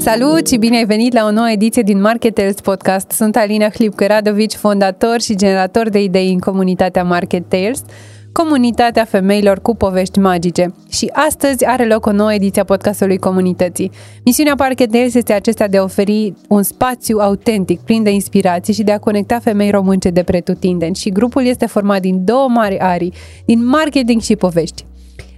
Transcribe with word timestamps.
Salut 0.00 0.48
și 0.48 0.56
bine 0.56 0.76
ai 0.76 0.84
venit 0.84 1.12
la 1.12 1.24
o 1.24 1.30
nouă 1.30 1.50
ediție 1.50 1.82
din 1.82 2.00
Market 2.00 2.60
Podcast. 2.60 3.10
Sunt 3.10 3.36
Alina 3.36 3.68
Hlipcă-Radovici, 3.68 4.54
fondator 4.54 5.20
și 5.20 5.36
generator 5.36 5.88
de 5.88 6.02
idei 6.02 6.32
în 6.32 6.38
comunitatea 6.38 7.04
Market 7.04 7.48
Tales, 7.48 7.82
comunitatea 8.32 9.04
femeilor 9.04 9.60
cu 9.60 9.74
povești 9.74 10.18
magice. 10.18 10.74
Și 10.90 11.10
astăzi 11.12 11.66
are 11.66 11.86
loc 11.86 12.06
o 12.06 12.12
nouă 12.12 12.32
ediție 12.32 12.62
a 12.62 12.64
podcastului 12.64 13.18
comunității. 13.18 13.90
Misiunea 14.24 14.54
Market 14.58 14.90
Tales 14.90 15.14
este 15.14 15.32
acesta 15.32 15.66
de 15.66 15.76
a 15.76 15.82
oferi 15.82 16.34
un 16.48 16.62
spațiu 16.62 17.18
autentic, 17.18 17.80
plin 17.80 18.02
de 18.02 18.10
inspirații 18.10 18.74
și 18.74 18.82
de 18.82 18.92
a 18.92 18.98
conecta 18.98 19.38
femei 19.38 19.70
românce 19.70 20.10
de 20.10 20.22
pretutindeni. 20.22 20.94
Și 20.94 21.10
grupul 21.10 21.44
este 21.44 21.66
format 21.66 22.00
din 22.00 22.24
două 22.24 22.48
mari 22.48 22.78
arii, 22.78 23.12
din 23.44 23.66
marketing 23.66 24.20
și 24.20 24.36
povești. 24.36 24.84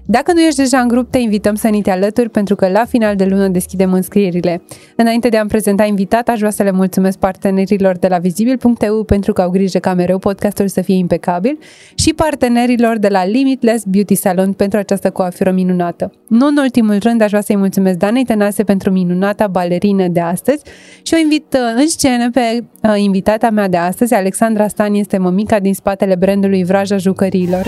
Dacă 0.07 0.33
nu 0.33 0.41
ești 0.41 0.57
deja 0.57 0.79
în 0.79 0.89
grup, 0.89 1.11
te 1.11 1.19
invităm 1.19 1.55
să 1.55 1.69
ni 1.69 1.83
te 1.83 1.91
alături 1.91 2.31
pentru 2.31 2.55
că 2.55 2.69
la 2.69 2.85
final 2.85 3.17
de 3.17 3.25
lună 3.25 3.49
deschidem 3.49 3.93
înscrierile. 3.93 4.63
Înainte 4.97 5.29
de 5.29 5.37
a-mi 5.37 5.49
prezenta 5.49 5.85
invitat, 5.85 6.29
aș 6.29 6.39
vrea 6.39 6.51
să 6.51 6.63
le 6.63 6.71
mulțumesc 6.71 7.19
partenerilor 7.19 7.97
de 7.97 8.09
la 8.09 8.19
Vizibil.eu 8.19 9.05
pentru 9.05 9.33
că 9.33 9.43
au 9.43 9.51
grijă 9.51 9.79
ca 9.79 9.95
mereu 9.95 10.19
podcastul 10.19 10.69
să 10.69 10.81
fie 10.81 10.95
impecabil 10.95 11.59
și 11.95 12.15
partenerilor 12.15 12.99
de 12.99 13.09
la 13.09 13.25
Limitless 13.25 13.85
Beauty 13.85 14.15
Salon 14.15 14.53
pentru 14.53 14.79
această 14.79 15.11
coafură 15.11 15.51
minunată. 15.51 16.13
Nu 16.29 16.47
în 16.47 16.57
ultimul 16.57 16.99
rând, 16.99 17.21
aș 17.21 17.29
vrea 17.29 17.41
să-i 17.41 17.57
mulțumesc 17.57 17.99
Danei 17.99 18.25
Tenase 18.25 18.65
pentru 18.65 18.91
minunata 18.91 19.47
balerină 19.47 20.09
de 20.09 20.21
astăzi 20.21 20.63
și 21.03 21.15
o 21.15 21.19
invit 21.19 21.55
uh, 21.55 21.81
în 21.81 21.89
scenă 21.89 22.31
pe 22.31 22.65
uh, 22.83 22.95
invitata 22.97 23.51
mea 23.51 23.69
de 23.69 23.77
astăzi, 23.77 24.15
Alexandra 24.15 24.69
Stan, 24.69 24.95
este 24.95 25.19
mămica 25.19 25.59
din 25.59 25.75
spatele 25.75 26.15
brandului 26.15 26.65
Vraja 26.65 26.97
Jucăriilor. 26.97 27.67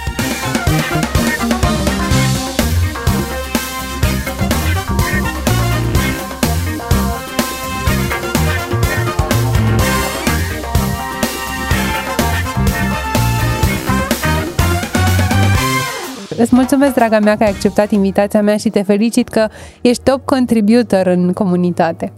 Îți 16.38 16.54
mulțumesc, 16.54 16.95
draga 16.95 17.18
mea, 17.18 17.37
că 17.37 17.43
ai 17.43 17.51
acceptat 17.51 17.90
invitația 17.90 18.43
mea 18.43 18.57
și 18.57 18.68
te 18.68 18.82
felicit 18.82 19.29
că 19.29 19.49
ești 19.82 20.02
top 20.02 20.24
contributor 20.24 21.07
în 21.07 21.32
comunitate. 21.32 22.13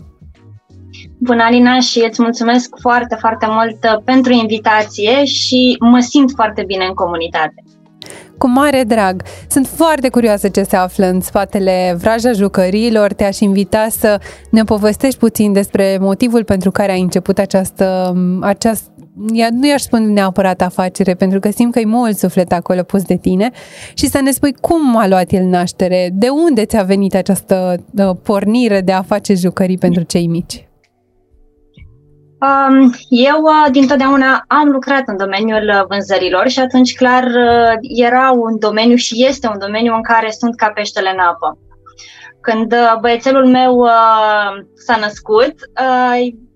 Bună, 1.19 1.43
Alina, 1.43 1.81
și 1.81 2.05
îți 2.09 2.23
mulțumesc 2.23 2.77
foarte, 2.81 3.17
foarte 3.21 3.47
mult 3.49 3.85
uh, 3.85 4.03
pentru 4.05 4.33
invitație 4.33 5.25
și 5.25 5.77
mă 5.81 5.99
simt 5.99 6.31
foarte 6.35 6.65
bine 6.67 6.85
în 6.85 6.95
comunitate. 6.95 7.63
Cu 8.39 8.49
mare 8.49 8.85
drag. 8.87 9.23
Sunt 9.49 9.67
foarte 9.67 10.09
curioasă 10.09 10.49
ce 10.49 10.63
se 10.63 10.77
află 10.77 11.07
în 11.07 11.21
spatele 11.21 11.97
vraja 11.99 12.33
jucăriilor. 12.33 13.13
Te-aș 13.13 13.39
invita 13.39 13.87
să 13.91 14.21
ne 14.51 14.63
povestești 14.63 15.19
puțin 15.19 15.53
despre 15.53 15.99
motivul 16.01 16.45
pentru 16.45 16.71
care 16.71 16.93
ai 16.93 17.01
început 17.01 17.39
această, 17.39 18.15
această 18.41 18.91
nu 19.51 19.67
i-aș 19.67 19.81
spune 19.81 20.07
neapărat 20.07 20.61
afacere, 20.61 21.15
pentru 21.15 21.41
că 21.41 21.51
simt 21.51 21.73
că 21.73 21.79
e 21.79 21.85
mult 21.85 22.19
suflet 22.19 22.53
acolo 22.53 22.83
pus 22.83 23.03
de 23.03 23.17
tine 23.17 23.51
și 23.95 24.07
să 24.09 24.21
ne 24.21 24.31
spui 24.31 24.55
cum 24.61 24.97
a 24.97 25.09
luat 25.09 25.33
el 25.33 25.45
naștere, 25.45 26.11
de 26.13 26.29
unde 26.29 26.65
ți-a 26.65 26.83
venit 26.83 27.15
această 27.15 27.85
uh, 27.97 28.11
pornire 28.23 28.81
de 28.81 28.93
a 28.93 29.03
face 29.03 29.35
jucării 29.35 29.79
pentru 29.79 30.03
cei 30.03 30.27
mici? 30.27 30.69
Um, 32.47 32.91
eu 33.09 33.41
uh, 33.43 33.71
dintotdeauna 33.71 34.45
am 34.47 34.69
lucrat 34.69 35.03
în 35.07 35.17
domeniul 35.17 35.69
uh, 35.69 35.85
vânzărilor 35.89 36.49
și 36.49 36.61
atunci 36.61 36.95
clar 36.95 37.25
era 37.81 38.31
un 38.31 38.59
domeniu 38.59 38.97
și 38.97 39.25
este 39.27 39.47
un 39.47 39.59
domeniu 39.59 39.95
în 39.95 40.03
care 40.03 40.31
sunt 40.31 40.57
ca 40.57 40.71
peștele 40.71 41.11
în 41.11 41.19
apă. 41.19 41.59
Când 42.41 42.75
băiețelul 43.01 43.47
meu 43.47 43.89
s-a 44.75 44.97
născut, 45.01 45.55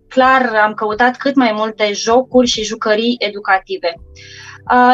clar 0.08 0.50
am 0.64 0.72
căutat 0.74 1.16
cât 1.16 1.34
mai 1.34 1.52
multe 1.56 1.90
jocuri 1.92 2.46
și 2.46 2.64
jucării 2.64 3.16
educative. 3.18 3.92
Uh, 3.96 4.39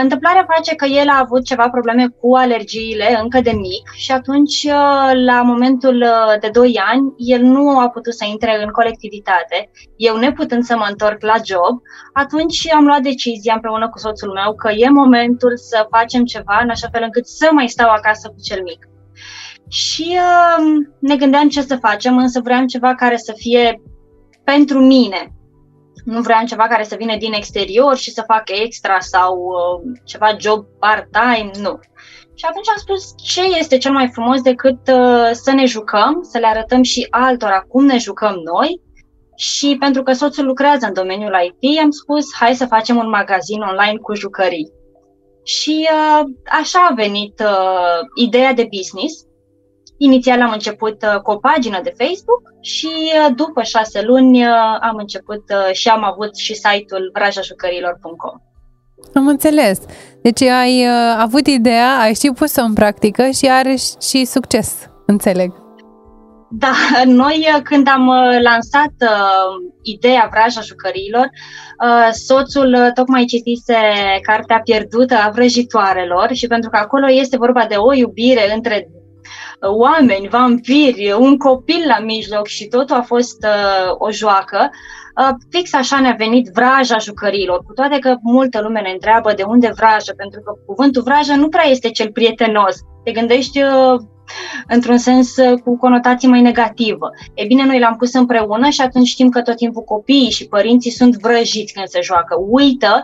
întâmplarea 0.01 0.47
face 0.55 0.75
că 0.75 0.85
el 0.85 1.09
a 1.09 1.19
avut 1.19 1.45
ceva 1.45 1.69
probleme 1.69 2.07
cu 2.21 2.35
alergiile 2.35 3.19
încă 3.23 3.41
de 3.41 3.51
mic 3.51 3.91
și 3.95 4.13
atunci, 4.13 4.63
uh, 4.65 5.11
la 5.25 5.43
momentul 5.43 5.97
uh, 6.03 6.41
de 6.41 6.49
2 6.53 6.81
ani, 6.93 7.13
el 7.17 7.43
nu 7.43 7.79
a 7.79 7.89
putut 7.89 8.15
să 8.15 8.25
intre 8.31 8.63
în 8.63 8.69
colectivitate. 8.69 9.71
Eu, 9.97 10.17
neputând 10.17 10.63
să 10.63 10.77
mă 10.77 10.87
întorc 10.89 11.23
la 11.23 11.35
job, 11.45 11.81
atunci 12.13 12.73
am 12.73 12.85
luat 12.85 13.01
decizia 13.01 13.55
împreună 13.55 13.89
cu 13.89 13.99
soțul 13.99 14.33
meu 14.33 14.55
că 14.55 14.71
e 14.71 14.89
momentul 14.89 15.57
să 15.57 15.87
facem 15.91 16.25
ceva 16.25 16.61
în 16.63 16.71
așa 16.71 16.89
fel 16.93 17.03
încât 17.03 17.27
să 17.27 17.49
mai 17.53 17.69
stau 17.69 17.91
acasă 17.91 18.29
cu 18.29 18.41
cel 18.43 18.63
mic. 18.63 18.89
Și 19.69 20.19
uh, 20.19 20.65
ne 20.99 21.17
gândeam 21.17 21.49
ce 21.49 21.63
să 21.63 21.77
facem, 21.77 22.17
însă 22.17 22.41
vreau 22.41 22.65
ceva 22.65 22.95
care 22.95 23.17
să 23.17 23.33
fie 23.37 23.83
pentru 24.45 24.79
mine. 24.79 25.36
Nu 26.07 26.21
vreau 26.21 26.45
ceva 26.45 26.67
care 26.67 26.85
să 26.85 26.95
vină 26.99 27.17
din 27.17 27.33
exterior 27.33 27.97
și 27.97 28.11
să 28.11 28.25
facă 28.27 28.53
extra 28.53 28.99
sau 29.01 29.37
uh, 29.37 29.99
ceva 30.05 30.37
job 30.39 30.67
part-time, 30.79 31.51
nu. 31.61 31.79
Și 32.35 32.45
atunci 32.49 32.69
am 32.69 32.77
spus 32.77 33.15
ce 33.23 33.59
este 33.59 33.79
cel 33.79 33.93
mai 33.93 34.11
frumos 34.13 34.41
decât 34.41 34.89
uh, 34.93 35.31
să 35.33 35.53
ne 35.53 35.65
jucăm, 35.65 36.29
să 36.31 36.39
le 36.39 36.47
arătăm 36.47 36.83
și 36.83 37.07
altora 37.11 37.61
cum 37.61 37.85
ne 37.85 37.99
jucăm 37.99 38.35
noi. 38.35 38.81
Și 39.37 39.77
pentru 39.79 40.03
că 40.03 40.13
soțul 40.13 40.45
lucrează 40.45 40.87
în 40.87 40.93
domeniul 40.93 41.55
IT, 41.61 41.81
am 41.81 41.91
spus 41.91 42.35
hai 42.35 42.55
să 42.55 42.67
facem 42.67 42.97
un 42.97 43.09
magazin 43.09 43.61
online 43.61 43.99
cu 44.03 44.15
jucării. 44.15 44.73
Și 45.45 45.89
uh, 45.93 46.25
așa 46.61 46.87
a 46.91 46.95
venit 46.95 47.41
uh, 47.41 47.99
ideea 48.15 48.53
de 48.53 48.69
business 48.77 49.25
Inițial 49.99 50.43
am 50.43 50.51
început 50.53 51.03
uh, 51.03 51.21
cu 51.21 51.31
o 51.31 51.37
pagină 51.37 51.81
de 51.83 51.95
Facebook 51.99 52.43
și 52.61 52.89
uh, 52.89 53.35
după 53.37 53.63
șase 53.63 54.03
luni 54.03 54.43
uh, 54.43 54.79
am 54.81 54.97
început 54.97 55.45
și 55.73 55.89
am 55.89 56.05
avut 56.05 56.37
și 56.37 56.55
site-ul 56.55 57.11
vrajajucărilor.com. 57.15 58.41
Am 59.15 59.29
înțeles. 59.29 59.81
Deci 60.23 60.43
ai 60.43 60.87
uh, 60.87 61.17
avut 61.19 61.47
ideea, 61.47 61.99
ai 62.01 62.15
și 62.15 62.33
pus-o 62.35 62.63
în 62.63 62.73
practică 62.73 63.31
și 63.31 63.47
are 63.51 63.75
și 64.01 64.25
succes, 64.25 64.91
înțeleg. 65.07 65.65
Da, 66.51 66.75
noi 67.23 67.47
când 67.63 67.89
am 67.89 68.07
lansat 68.43 68.95
uh, 69.01 69.73
ideea 69.83 70.29
Vraja 70.31 70.61
Jucăriilor, 70.61 71.29
uh, 71.85 72.09
soțul 72.13 72.73
uh, 72.73 72.93
tocmai 72.95 73.25
citise 73.25 73.77
cartea 74.23 74.61
pierdută 74.65 75.15
a 75.15 75.31
vrăjitoarelor 75.31 76.29
și 76.33 76.47
pentru 76.47 76.71
că 76.71 76.77
acolo 76.77 77.07
este 77.11 77.37
vorba 77.37 77.67
de 77.69 77.75
o 77.75 77.95
iubire 77.95 78.55
între 78.55 78.89
oameni, 79.61 80.29
vampiri, 80.29 81.15
un 81.19 81.37
copil 81.37 81.85
la 81.87 81.99
mijloc 81.99 82.47
și 82.47 82.67
totul 82.67 82.97
a 82.97 83.03
fost 83.03 83.45
uh, 83.45 83.95
o 83.99 84.11
joacă, 84.11 84.71
uh, 85.21 85.35
fix 85.51 85.75
așa 85.75 86.01
ne-a 86.01 86.15
venit 86.19 86.51
vraja 86.53 86.99
jucăriilor, 86.99 87.59
cu 87.63 87.73
toate 87.73 87.99
că 87.99 88.17
multă 88.23 88.61
lume 88.61 88.81
ne 88.81 88.91
întreabă 88.91 89.33
de 89.33 89.43
unde 89.43 89.73
vrajă, 89.77 90.13
pentru 90.17 90.41
că 90.41 90.53
cuvântul 90.67 91.03
vrajă 91.03 91.33
nu 91.33 91.49
prea 91.49 91.67
este 91.67 91.91
cel 91.91 92.11
prietenos. 92.11 92.77
Te 93.05 93.13
gândești 93.13 93.63
uh, 93.63 94.01
într-un 94.69 94.99
sens 94.99 95.37
uh, 95.37 95.61
cu 95.65 95.77
conotație 95.79 96.29
mai 96.29 96.41
negativă. 96.41 97.11
E 97.35 97.45
bine, 97.45 97.65
noi 97.65 97.79
l-am 97.79 97.97
pus 97.97 98.13
împreună 98.13 98.69
și 98.69 98.81
atunci 98.81 99.09
știm 99.09 99.29
că 99.29 99.43
tot 99.43 99.57
timpul 99.57 99.83
copiii 99.83 100.31
și 100.31 100.49
părinții 100.49 100.91
sunt 100.91 101.17
vrăjiți 101.17 101.73
când 101.73 101.87
se 101.87 102.01
joacă. 102.03 102.37
Uită 102.49 103.03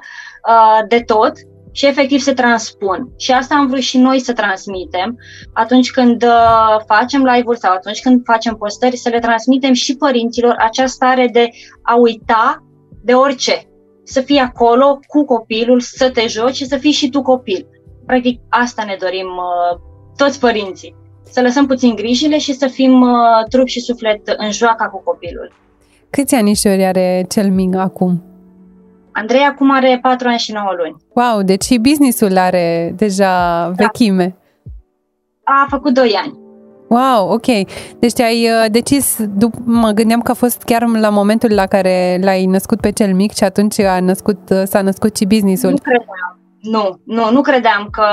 uh, 0.49 0.87
de 0.89 1.01
tot 1.01 1.33
și 1.73 1.87
efectiv 1.87 2.21
se 2.21 2.33
transpun. 2.33 3.13
Și 3.17 3.33
asta 3.33 3.55
am 3.55 3.67
vrut 3.67 3.81
și 3.81 3.99
noi 3.99 4.21
să 4.21 4.33
transmitem 4.33 5.19
atunci 5.53 5.91
când 5.91 6.23
uh, 6.23 6.81
facem 6.87 7.25
live-uri 7.25 7.59
sau 7.59 7.73
atunci 7.73 8.01
când 8.01 8.21
facem 8.25 8.55
postări, 8.55 8.97
să 8.97 9.09
le 9.09 9.19
transmitem 9.19 9.73
și 9.73 9.97
părinților 9.97 10.55
această 10.59 10.95
stare 10.95 11.29
de 11.33 11.49
a 11.83 11.97
uita 11.97 12.67
de 13.03 13.13
orice. 13.13 13.67
Să 14.05 14.21
fii 14.21 14.39
acolo 14.39 14.99
cu 15.07 15.25
copilul, 15.25 15.81
să 15.81 16.11
te 16.11 16.27
joci 16.27 16.55
și 16.55 16.67
să 16.67 16.77
fii 16.77 16.93
și 16.93 17.09
tu 17.09 17.23
copil. 17.23 17.67
Practic 18.07 18.41
asta 18.49 18.85
ne 18.85 18.97
dorim 19.01 19.27
uh, 19.27 19.81
toți 20.17 20.41
părinții. 20.41 20.95
Să 21.23 21.41
lăsăm 21.41 21.67
puțin 21.67 21.95
grijile 21.95 22.39
și 22.39 22.53
să 22.53 22.67
fim 22.67 23.01
uh, 23.01 23.09
trup 23.49 23.67
și 23.67 23.81
suflet 23.81 24.21
în 24.37 24.51
joaca 24.51 24.89
cu 24.89 25.03
copilul. 25.05 25.53
Câți 26.11 26.35
anișori 26.35 26.85
are 26.85 27.25
cel 27.29 27.51
mic 27.51 27.75
acum? 27.75 28.32
Andrei 29.13 29.41
acum 29.41 29.71
are 29.71 29.99
4 30.03 30.29
ani 30.29 30.39
și 30.39 30.53
9 30.53 30.75
luni. 30.77 30.97
Wow, 31.15 31.43
deci 31.43 31.65
și 31.65 31.79
businessul 31.79 32.37
are 32.39 32.95
deja 32.97 33.65
da. 33.65 33.73
vechime. 33.77 34.37
A 35.45 35.67
făcut 35.69 35.95
2 35.95 36.13
ani. 36.25 36.41
Wow, 36.89 37.33
ok. 37.33 37.47
Deci 37.99 38.21
ai 38.21 38.49
uh, 38.49 38.71
decis, 38.71 39.23
dup- 39.23 39.65
mă 39.65 39.91
gândeam 39.91 40.21
că 40.21 40.31
a 40.31 40.35
fost 40.35 40.63
chiar 40.63 40.87
la 40.87 41.09
momentul 41.09 41.55
la 41.55 41.67
care 41.67 42.19
l-ai 42.23 42.47
născut 42.47 42.81
pe 42.81 42.91
cel 42.91 43.15
mic 43.15 43.35
și 43.35 43.45
atunci 43.45 43.79
a 43.79 44.01
născut, 44.01 44.39
uh, 44.51 44.63
s-a 44.65 44.83
născut 44.83 45.17
și 45.17 45.27
businessul. 45.27 45.71
Nu 45.71 45.77
credeam. 45.77 46.37
Nu, 46.61 47.01
nu, 47.05 47.31
nu 47.31 47.41
credeam 47.41 47.89
că 47.91 48.05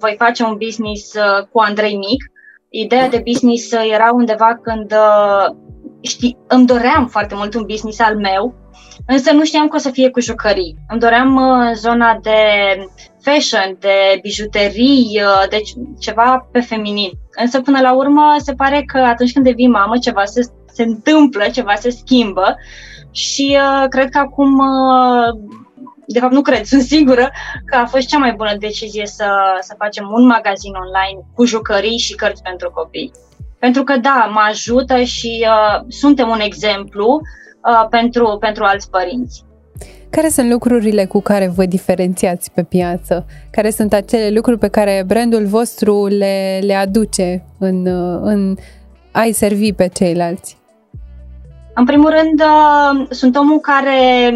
voi 0.00 0.14
face 0.18 0.42
un 0.44 0.56
business 0.64 1.14
uh, 1.14 1.46
cu 1.52 1.60
Andrei 1.60 1.96
mic. 1.96 2.30
Ideea 2.70 3.08
de 3.08 3.22
business 3.24 3.72
era 3.72 4.12
undeva 4.12 4.60
când 4.62 4.94
știi, 6.00 6.38
îmi 6.46 6.66
doream 6.66 7.06
foarte 7.06 7.34
mult 7.34 7.54
un 7.54 7.64
business 7.66 8.00
al 8.00 8.16
meu, 8.16 8.54
însă 9.06 9.32
nu 9.32 9.44
știam 9.44 9.68
că 9.68 9.76
o 9.76 9.78
să 9.78 9.90
fie 9.90 10.10
cu 10.10 10.20
jucării. 10.20 10.76
Îmi 10.88 11.00
doream 11.00 11.36
uh, 11.36 11.70
zona 11.74 12.18
de 12.22 12.38
fashion, 13.20 13.76
de 13.78 14.18
bijuterii, 14.22 15.20
uh, 15.24 15.48
deci 15.48 15.72
ceva 15.98 16.48
pe 16.52 16.60
feminin. 16.60 17.10
Însă, 17.40 17.60
până 17.60 17.80
la 17.80 17.92
urmă, 17.92 18.36
se 18.38 18.54
pare 18.54 18.82
că 18.86 18.98
atunci 18.98 19.32
când 19.32 19.44
devii 19.44 19.68
mamă, 19.68 19.98
ceva 19.98 20.24
se, 20.24 20.40
se 20.72 20.82
întâmplă, 20.82 21.44
ceva 21.52 21.74
se 21.74 21.90
schimbă 21.90 22.56
și 23.10 23.58
uh, 23.60 23.88
cred 23.88 24.08
că 24.08 24.18
acum, 24.18 24.58
uh, 24.58 25.38
de 26.06 26.18
fapt 26.18 26.32
nu 26.32 26.42
cred, 26.42 26.64
sunt 26.72 26.82
sigură 26.82 27.30
că 27.66 27.76
a 27.76 27.86
fost 27.86 28.06
cea 28.06 28.18
mai 28.18 28.32
bună 28.32 28.56
decizie 28.58 29.06
să, 29.06 29.28
să 29.60 29.74
facem 29.78 30.10
un 30.12 30.26
magazin 30.26 30.72
online 30.74 31.26
cu 31.34 31.44
jucării 31.44 31.98
și 31.98 32.14
cărți 32.14 32.42
pentru 32.42 32.70
copii. 32.70 33.12
Pentru 33.58 33.82
că, 33.82 33.96
da, 33.96 34.30
mă 34.32 34.40
ajută 34.48 35.02
și 35.02 35.46
uh, 35.48 35.84
suntem 35.88 36.28
un 36.28 36.40
exemplu 36.40 37.20
uh, 37.68 37.86
pentru, 37.90 38.36
pentru 38.40 38.64
alți 38.64 38.90
părinți. 38.90 39.44
Care 40.10 40.28
sunt 40.28 40.50
lucrurile 40.50 41.04
cu 41.04 41.20
care 41.20 41.52
vă 41.56 41.64
diferențiați 41.64 42.50
pe 42.50 42.62
piață? 42.62 43.26
Care 43.50 43.70
sunt 43.70 43.92
acele 43.92 44.30
lucruri 44.30 44.58
pe 44.58 44.68
care 44.68 45.04
brandul 45.06 45.46
vostru 45.46 46.06
le, 46.06 46.58
le 46.62 46.74
aduce 46.74 47.44
în, 47.58 47.86
în 48.22 48.56
a-i 49.12 49.32
servi 49.32 49.72
pe 49.72 49.88
ceilalți? 49.88 50.58
În 51.74 51.84
primul 51.84 52.10
rând, 52.10 52.40
uh, 52.40 53.06
sunt 53.10 53.36
omul 53.36 53.58
care 53.58 54.34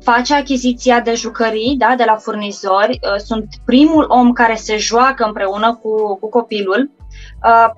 face 0.00 0.34
achiziția 0.34 1.00
de 1.00 1.14
jucării 1.14 1.76
da, 1.78 1.94
de 1.96 2.04
la 2.06 2.16
furnizori. 2.16 2.98
Uh, 3.02 3.16
sunt 3.16 3.46
primul 3.64 4.04
om 4.08 4.32
care 4.32 4.54
se 4.54 4.76
joacă 4.76 5.24
împreună 5.24 5.78
cu, 5.82 6.16
cu 6.20 6.28
copilul 6.28 6.90
Uh, 6.97 6.97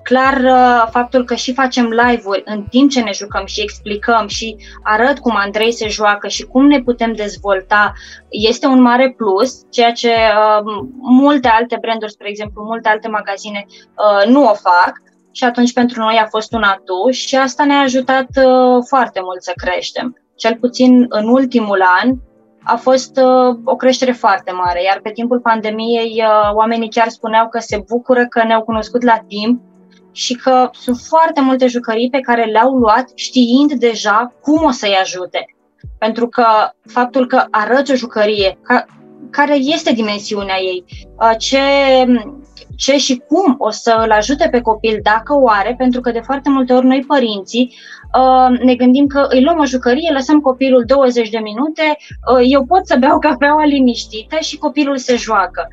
clar, 0.03 0.37
uh, 0.43 0.87
faptul 0.91 1.23
că 1.23 1.35
și 1.35 1.53
facem 1.53 1.89
live-uri 1.89 2.41
în 2.45 2.63
timp 2.69 2.89
ce 2.89 3.01
ne 3.01 3.11
jucăm 3.13 3.45
și 3.45 3.61
explicăm 3.61 4.27
și 4.27 4.55
arăt 4.83 5.19
cum 5.19 5.35
Andrei 5.35 5.71
se 5.71 5.87
joacă 5.87 6.27
și 6.27 6.43
cum 6.43 6.67
ne 6.67 6.81
putem 6.81 7.13
dezvolta 7.13 7.93
este 8.29 8.65
un 8.65 8.81
mare 8.81 9.13
plus, 9.17 9.61
ceea 9.69 9.91
ce 9.91 10.09
uh, 10.09 10.63
multe 11.01 11.47
alte 11.47 11.77
branduri, 11.81 12.11
spre 12.11 12.29
exemplu, 12.29 12.63
multe 12.63 12.89
alte 12.89 13.07
magazine 13.07 13.65
uh, 13.67 14.27
nu 14.27 14.43
o 14.43 14.53
fac 14.53 14.91
și 15.31 15.43
atunci 15.43 15.73
pentru 15.73 16.01
noi 16.01 16.19
a 16.21 16.27
fost 16.29 16.53
un 16.53 16.63
atu 16.63 17.09
și 17.11 17.35
asta 17.35 17.65
ne-a 17.65 17.79
ajutat 17.79 18.27
uh, 18.35 18.83
foarte 18.87 19.19
mult 19.23 19.43
să 19.43 19.51
creștem. 19.55 20.15
Cel 20.35 20.57
puțin 20.59 21.05
în 21.09 21.27
ultimul 21.27 21.83
an, 22.01 22.15
a 22.63 22.75
fost 22.75 23.17
uh, 23.17 23.57
o 23.63 23.75
creștere 23.75 24.11
foarte 24.11 24.51
mare, 24.51 24.83
iar 24.83 24.99
pe 25.03 25.11
timpul 25.11 25.39
pandemiei 25.39 26.23
uh, 26.25 26.53
oamenii 26.53 26.89
chiar 26.89 27.07
spuneau 27.07 27.49
că 27.49 27.59
se 27.59 27.83
bucură 27.87 28.25
că 28.27 28.43
ne-au 28.43 28.61
cunoscut 28.61 29.03
la 29.03 29.23
timp 29.27 29.61
și 30.11 30.35
că 30.35 30.69
sunt 30.71 30.97
foarte 30.97 31.41
multe 31.41 31.67
jucării 31.67 32.09
pe 32.09 32.19
care 32.19 32.43
le-au 32.43 32.73
luat 32.73 33.11
știind 33.15 33.73
deja 33.73 34.33
cum 34.41 34.63
o 34.63 34.71
să-i 34.71 34.97
ajute. 35.01 35.45
Pentru 35.97 36.27
că 36.27 36.45
faptul 36.87 37.27
că 37.27 37.43
arăți 37.51 37.91
o 37.91 37.95
jucărie, 37.95 38.57
ca, 38.61 38.85
care 39.29 39.55
este 39.55 39.93
dimensiunea 39.93 40.59
ei, 40.59 40.83
uh, 41.19 41.31
ce 41.37 41.57
ce 42.81 42.97
și 42.97 43.23
cum 43.27 43.55
o 43.57 43.69
să 43.69 44.01
îl 44.03 44.11
ajute 44.11 44.47
pe 44.51 44.61
copil 44.61 44.99
dacă 45.03 45.33
o 45.33 45.49
are, 45.49 45.75
pentru 45.77 46.01
că 46.01 46.11
de 46.11 46.19
foarte 46.19 46.49
multe 46.49 46.73
ori 46.73 46.85
noi 46.85 47.03
părinții 47.07 47.75
uh, 48.19 48.59
ne 48.59 48.75
gândim 48.75 49.07
că 49.07 49.25
îi 49.29 49.43
luăm 49.43 49.59
o 49.59 49.65
jucărie, 49.65 50.11
lăsăm 50.11 50.39
copilul 50.39 50.83
20 50.85 51.29
de 51.29 51.37
minute, 51.37 51.97
uh, 52.33 52.43
eu 52.43 52.65
pot 52.65 52.87
să 52.87 52.95
beau 52.99 53.19
cafeaua 53.19 53.65
liniștită 53.65 54.37
și 54.39 54.57
copilul 54.57 54.97
se 54.97 55.15
joacă. 55.15 55.67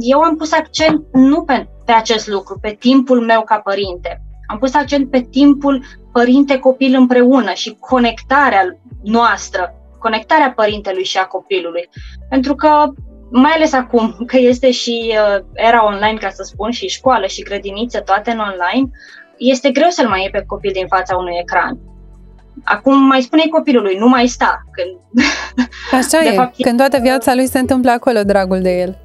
Eu 0.00 0.20
am 0.20 0.36
pus 0.36 0.52
accent 0.52 1.04
nu 1.12 1.42
pe, 1.42 1.68
pe 1.84 1.92
acest 1.92 2.28
lucru, 2.28 2.58
pe 2.60 2.76
timpul 2.78 3.20
meu 3.20 3.42
ca 3.42 3.58
părinte. 3.58 4.22
Am 4.46 4.58
pus 4.58 4.74
accent 4.74 5.10
pe 5.10 5.20
timpul 5.20 5.84
părinte-copil 6.12 6.94
împreună 6.94 7.52
și 7.52 7.76
conectarea 7.80 8.78
noastră, 9.02 9.74
conectarea 9.98 10.52
părintelui 10.56 11.04
și 11.04 11.18
a 11.18 11.24
copilului. 11.24 11.88
Pentru 12.28 12.54
că 12.54 12.92
mai 13.30 13.52
ales 13.54 13.72
acum 13.72 14.16
că 14.26 14.38
este 14.38 14.70
și 14.70 15.12
uh, 15.12 15.44
era 15.54 15.84
online, 15.84 16.18
ca 16.20 16.28
să 16.28 16.42
spun, 16.42 16.70
și 16.70 16.88
școală 16.88 17.26
și 17.26 17.42
grădiniță, 17.42 18.00
toate 18.00 18.30
în 18.30 18.38
online, 18.38 18.90
este 19.36 19.70
greu 19.70 19.88
să-l 19.88 20.08
mai 20.08 20.20
iei 20.20 20.30
pe 20.30 20.44
copil 20.46 20.70
din 20.72 20.86
fața 20.86 21.16
unui 21.16 21.38
ecran. 21.40 21.78
Acum 22.64 23.06
mai 23.06 23.20
spune 23.20 23.42
copilului, 23.50 23.96
nu 23.96 24.08
mai 24.08 24.26
sta. 24.26 24.64
Când... 24.70 25.24
Așa 26.00 26.22
de 26.22 26.28
e, 26.28 26.32
fapt, 26.32 26.62
când 26.62 26.78
toată 26.78 26.98
viața 26.98 27.34
lui 27.34 27.46
se 27.46 27.58
întâmplă 27.58 27.90
acolo, 27.90 28.22
dragul 28.22 28.60
de 28.60 28.80
el. 28.80 28.98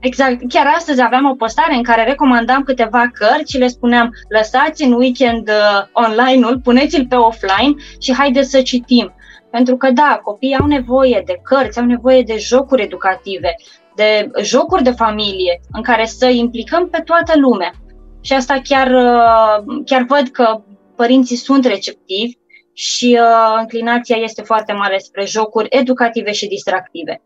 Exact. 0.00 0.38
Chiar 0.48 0.66
astăzi 0.76 1.02
aveam 1.02 1.24
o 1.24 1.34
postare 1.34 1.74
în 1.74 1.82
care 1.82 2.04
recomandam 2.04 2.62
câteva 2.62 3.10
cărți 3.12 3.52
și 3.52 3.58
le 3.58 3.68
spuneam 3.68 4.10
lăsați 4.28 4.84
în 4.84 4.92
weekend 4.92 5.48
uh, 5.48 5.84
online-ul, 5.92 6.60
puneți-l 6.60 7.06
pe 7.06 7.16
offline 7.16 7.74
și 8.00 8.14
haideți 8.14 8.50
să 8.50 8.62
citim. 8.62 9.12
Pentru 9.50 9.76
că, 9.76 9.90
da, 9.90 10.20
copiii 10.24 10.56
au 10.56 10.66
nevoie 10.66 11.22
de 11.26 11.40
cărți, 11.42 11.78
au 11.78 11.84
nevoie 11.84 12.22
de 12.22 12.36
jocuri 12.38 12.82
educative, 12.82 13.54
de 13.94 14.30
jocuri 14.42 14.82
de 14.82 14.90
familie, 14.90 15.60
în 15.72 15.82
care 15.82 16.04
să 16.04 16.26
implicăm 16.26 16.88
pe 16.88 17.02
toată 17.04 17.32
lumea. 17.38 17.72
Și 18.20 18.32
asta 18.32 18.60
chiar, 18.64 18.86
uh, 18.90 19.82
chiar 19.84 20.04
văd 20.08 20.28
că 20.28 20.62
părinții 20.96 21.36
sunt 21.36 21.64
receptivi 21.64 22.32
și 22.72 23.18
uh, 23.20 23.56
înclinația 23.60 24.16
este 24.16 24.42
foarte 24.42 24.72
mare 24.72 24.98
spre 24.98 25.24
jocuri 25.26 25.66
educative 25.70 26.32
și 26.32 26.46
distractive. 26.46 27.20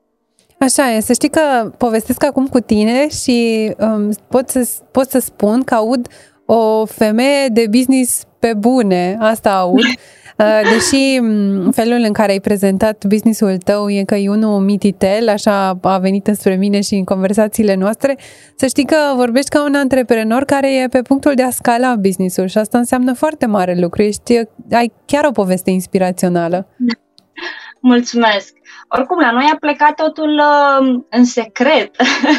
Așa 0.58 0.90
e, 0.90 1.00
să 1.00 1.12
știi 1.12 1.28
că 1.28 1.72
povestesc 1.78 2.24
acum 2.24 2.46
cu 2.46 2.60
tine 2.60 3.08
și 3.08 3.70
um, 3.78 4.10
pot, 4.28 4.48
să, 4.48 4.68
pot 4.90 5.10
să 5.10 5.18
spun 5.18 5.62
că 5.62 5.74
aud 5.74 6.06
o 6.46 6.86
femeie 6.86 7.48
de 7.48 7.66
business 7.70 8.22
pe 8.38 8.54
bune, 8.54 9.16
asta 9.20 9.50
aud. 9.50 9.80
Uh, 10.38 10.60
deși 10.72 11.18
mm, 11.20 11.70
felul 11.70 12.02
în 12.06 12.12
care 12.12 12.32
ai 12.32 12.40
prezentat 12.40 13.04
businessul 13.04 13.56
tău 13.56 13.90
e 13.90 14.02
că 14.04 14.14
e 14.14 14.28
unul 14.28 14.60
mititel, 14.60 15.28
așa 15.28 15.78
a 15.82 15.98
venit 15.98 16.26
înspre 16.26 16.54
mine 16.54 16.80
și 16.80 16.94
în 16.94 17.04
conversațiile 17.04 17.74
noastre, 17.74 18.18
să 18.56 18.66
știi 18.66 18.84
că 18.84 18.96
vorbești 19.16 19.48
ca 19.48 19.64
un 19.64 19.74
antreprenor 19.74 20.44
care 20.44 20.74
e 20.82 20.88
pe 20.88 21.02
punctul 21.02 21.34
de 21.34 21.42
a 21.42 21.50
scala 21.50 21.96
businessul 21.96 22.46
și 22.46 22.58
asta 22.58 22.78
înseamnă 22.78 23.12
foarte 23.12 23.46
mare 23.46 23.76
lucru. 23.80 24.02
Ești, 24.02 24.40
ai 24.72 24.92
chiar 25.06 25.24
o 25.24 25.30
poveste 25.30 25.70
inspirațională. 25.70 26.66
Mulțumesc! 27.80 28.52
Oricum, 28.88 29.18
la 29.20 29.30
noi 29.30 29.50
a 29.52 29.56
plecat 29.60 29.94
totul 29.94 30.40
uh, 30.40 31.02
în 31.10 31.24
secret, 31.24 31.96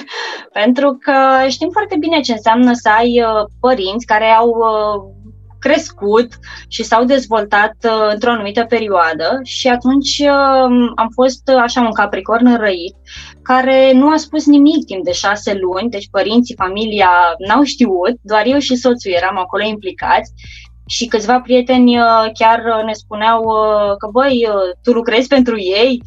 pentru 0.60 0.98
că 1.02 1.14
știm 1.48 1.70
foarte 1.72 1.96
bine 2.00 2.20
ce 2.20 2.32
înseamnă 2.32 2.72
să 2.74 2.90
ai 2.98 3.22
uh, 3.22 3.46
părinți 3.60 4.06
care 4.06 4.26
au 4.26 4.48
uh, 4.48 5.23
crescut 5.64 6.28
și 6.68 6.84
s-au 6.84 7.04
dezvoltat 7.04 7.76
uh, 7.84 8.12
într-o 8.14 8.32
anumită 8.32 8.66
perioadă 8.70 9.40
și 9.44 9.68
atunci 9.68 10.18
uh, 10.20 10.92
am 10.96 11.10
fost 11.14 11.50
uh, 11.54 11.60
așa 11.62 11.82
un 11.82 11.92
capricorn 11.92 12.46
înrăit 12.46 12.96
care 13.42 13.92
nu 13.94 14.10
a 14.10 14.18
spus 14.18 14.46
nimic 14.46 14.86
timp 14.86 15.04
de 15.04 15.12
șase 15.12 15.54
luni, 15.54 15.90
deci 15.90 16.08
părinții, 16.12 16.56
familia 16.56 17.10
n-au 17.48 17.64
știut, 17.64 18.16
doar 18.22 18.44
eu 18.46 18.60
și 18.60 18.76
soțul 18.76 19.12
eram 19.12 19.38
acolo 19.38 19.64
implicați 19.64 20.34
și 20.88 21.06
câțiva 21.06 21.40
prieteni 21.40 21.98
chiar 22.34 22.84
ne 22.86 22.94
spuneau 22.94 23.42
că, 23.98 24.08
băi, 24.12 24.48
tu 24.84 24.92
lucrezi 24.92 25.28
pentru 25.28 25.60
ei? 25.60 26.02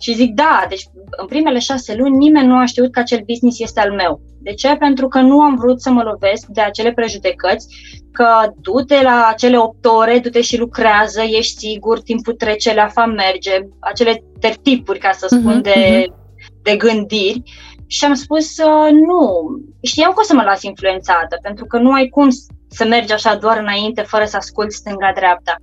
Și 0.00 0.14
zic, 0.14 0.34
da, 0.34 0.66
deci 0.68 0.84
în 1.10 1.26
primele 1.26 1.58
șase 1.58 1.94
luni 1.94 2.16
nimeni 2.16 2.46
nu 2.46 2.56
a 2.56 2.64
știut 2.64 2.92
că 2.92 2.98
acel 3.00 3.22
business 3.26 3.60
este 3.60 3.80
al 3.80 3.92
meu. 3.92 4.20
De 4.40 4.52
ce? 4.52 4.76
Pentru 4.76 5.08
că 5.08 5.20
nu 5.20 5.40
am 5.40 5.56
vrut 5.56 5.80
să 5.80 5.90
mă 5.90 6.02
lovesc 6.02 6.46
de 6.46 6.60
acele 6.60 6.92
prejudecăți 6.92 7.66
că 8.12 8.52
du-te 8.60 9.02
la 9.02 9.26
acele 9.32 9.58
8 9.58 9.84
ore, 9.84 10.18
du-te 10.18 10.40
și 10.40 10.58
lucrează, 10.58 11.22
ești 11.22 11.58
sigur, 11.58 12.00
timpul 12.00 12.32
trece, 12.32 12.74
la 12.74 12.88
fa 12.88 13.06
merge, 13.06 13.58
acele 13.78 14.22
tertipuri, 14.40 14.98
ca 14.98 15.10
să 15.12 15.26
spun, 15.26 15.58
uh-huh, 15.58 15.62
de, 15.62 16.04
uh-huh. 16.06 16.62
de 16.62 16.76
gândiri. 16.76 17.42
Și 17.86 18.04
am 18.04 18.14
spus, 18.14 18.56
uh, 18.56 18.90
nu, 18.92 19.40
știam 19.82 20.12
că 20.12 20.20
o 20.20 20.24
să 20.24 20.34
mă 20.34 20.42
las 20.42 20.62
influențată, 20.62 21.38
pentru 21.42 21.64
că 21.64 21.78
nu 21.78 21.92
ai 21.92 22.08
cum 22.08 22.28
să 22.68 22.84
mergi 22.84 23.12
așa 23.12 23.34
doar 23.34 23.58
înainte, 23.58 24.02
fără 24.02 24.24
să 24.24 24.36
asculti 24.36 24.74
stânga-dreapta. 24.74 25.56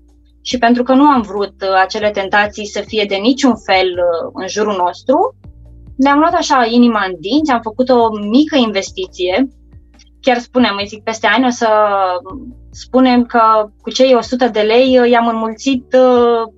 Și 0.45 0.57
pentru 0.57 0.83
că 0.83 0.93
nu 0.93 1.03
am 1.03 1.21
vrut 1.21 1.53
uh, 1.61 1.81
acele 1.83 2.11
tentații 2.11 2.65
să 2.65 2.81
fie 2.85 3.05
de 3.07 3.15
niciun 3.15 3.55
fel 3.55 3.87
uh, 3.87 4.31
în 4.33 4.47
jurul 4.47 4.75
nostru, 4.85 5.35
ne-am 5.97 6.19
luat 6.19 6.33
așa 6.33 6.65
inima 6.69 7.05
în 7.05 7.15
dinți, 7.19 7.51
am 7.51 7.61
făcut 7.61 7.89
o 7.89 8.19
mică 8.19 8.55
investiție 8.55 9.47
chiar 10.25 10.37
spunem, 10.37 10.75
îi 10.79 10.87
zic, 10.87 11.03
peste 11.03 11.27
ani 11.27 11.45
o 11.45 11.49
să 11.49 11.69
spunem 12.71 13.25
că 13.25 13.69
cu 13.81 13.89
cei 13.89 14.13
100 14.13 14.47
de 14.47 14.59
lei 14.59 14.99
uh, 14.99 15.09
i-am 15.09 15.27
înmulțit 15.27 15.93
uh, 15.93 16.53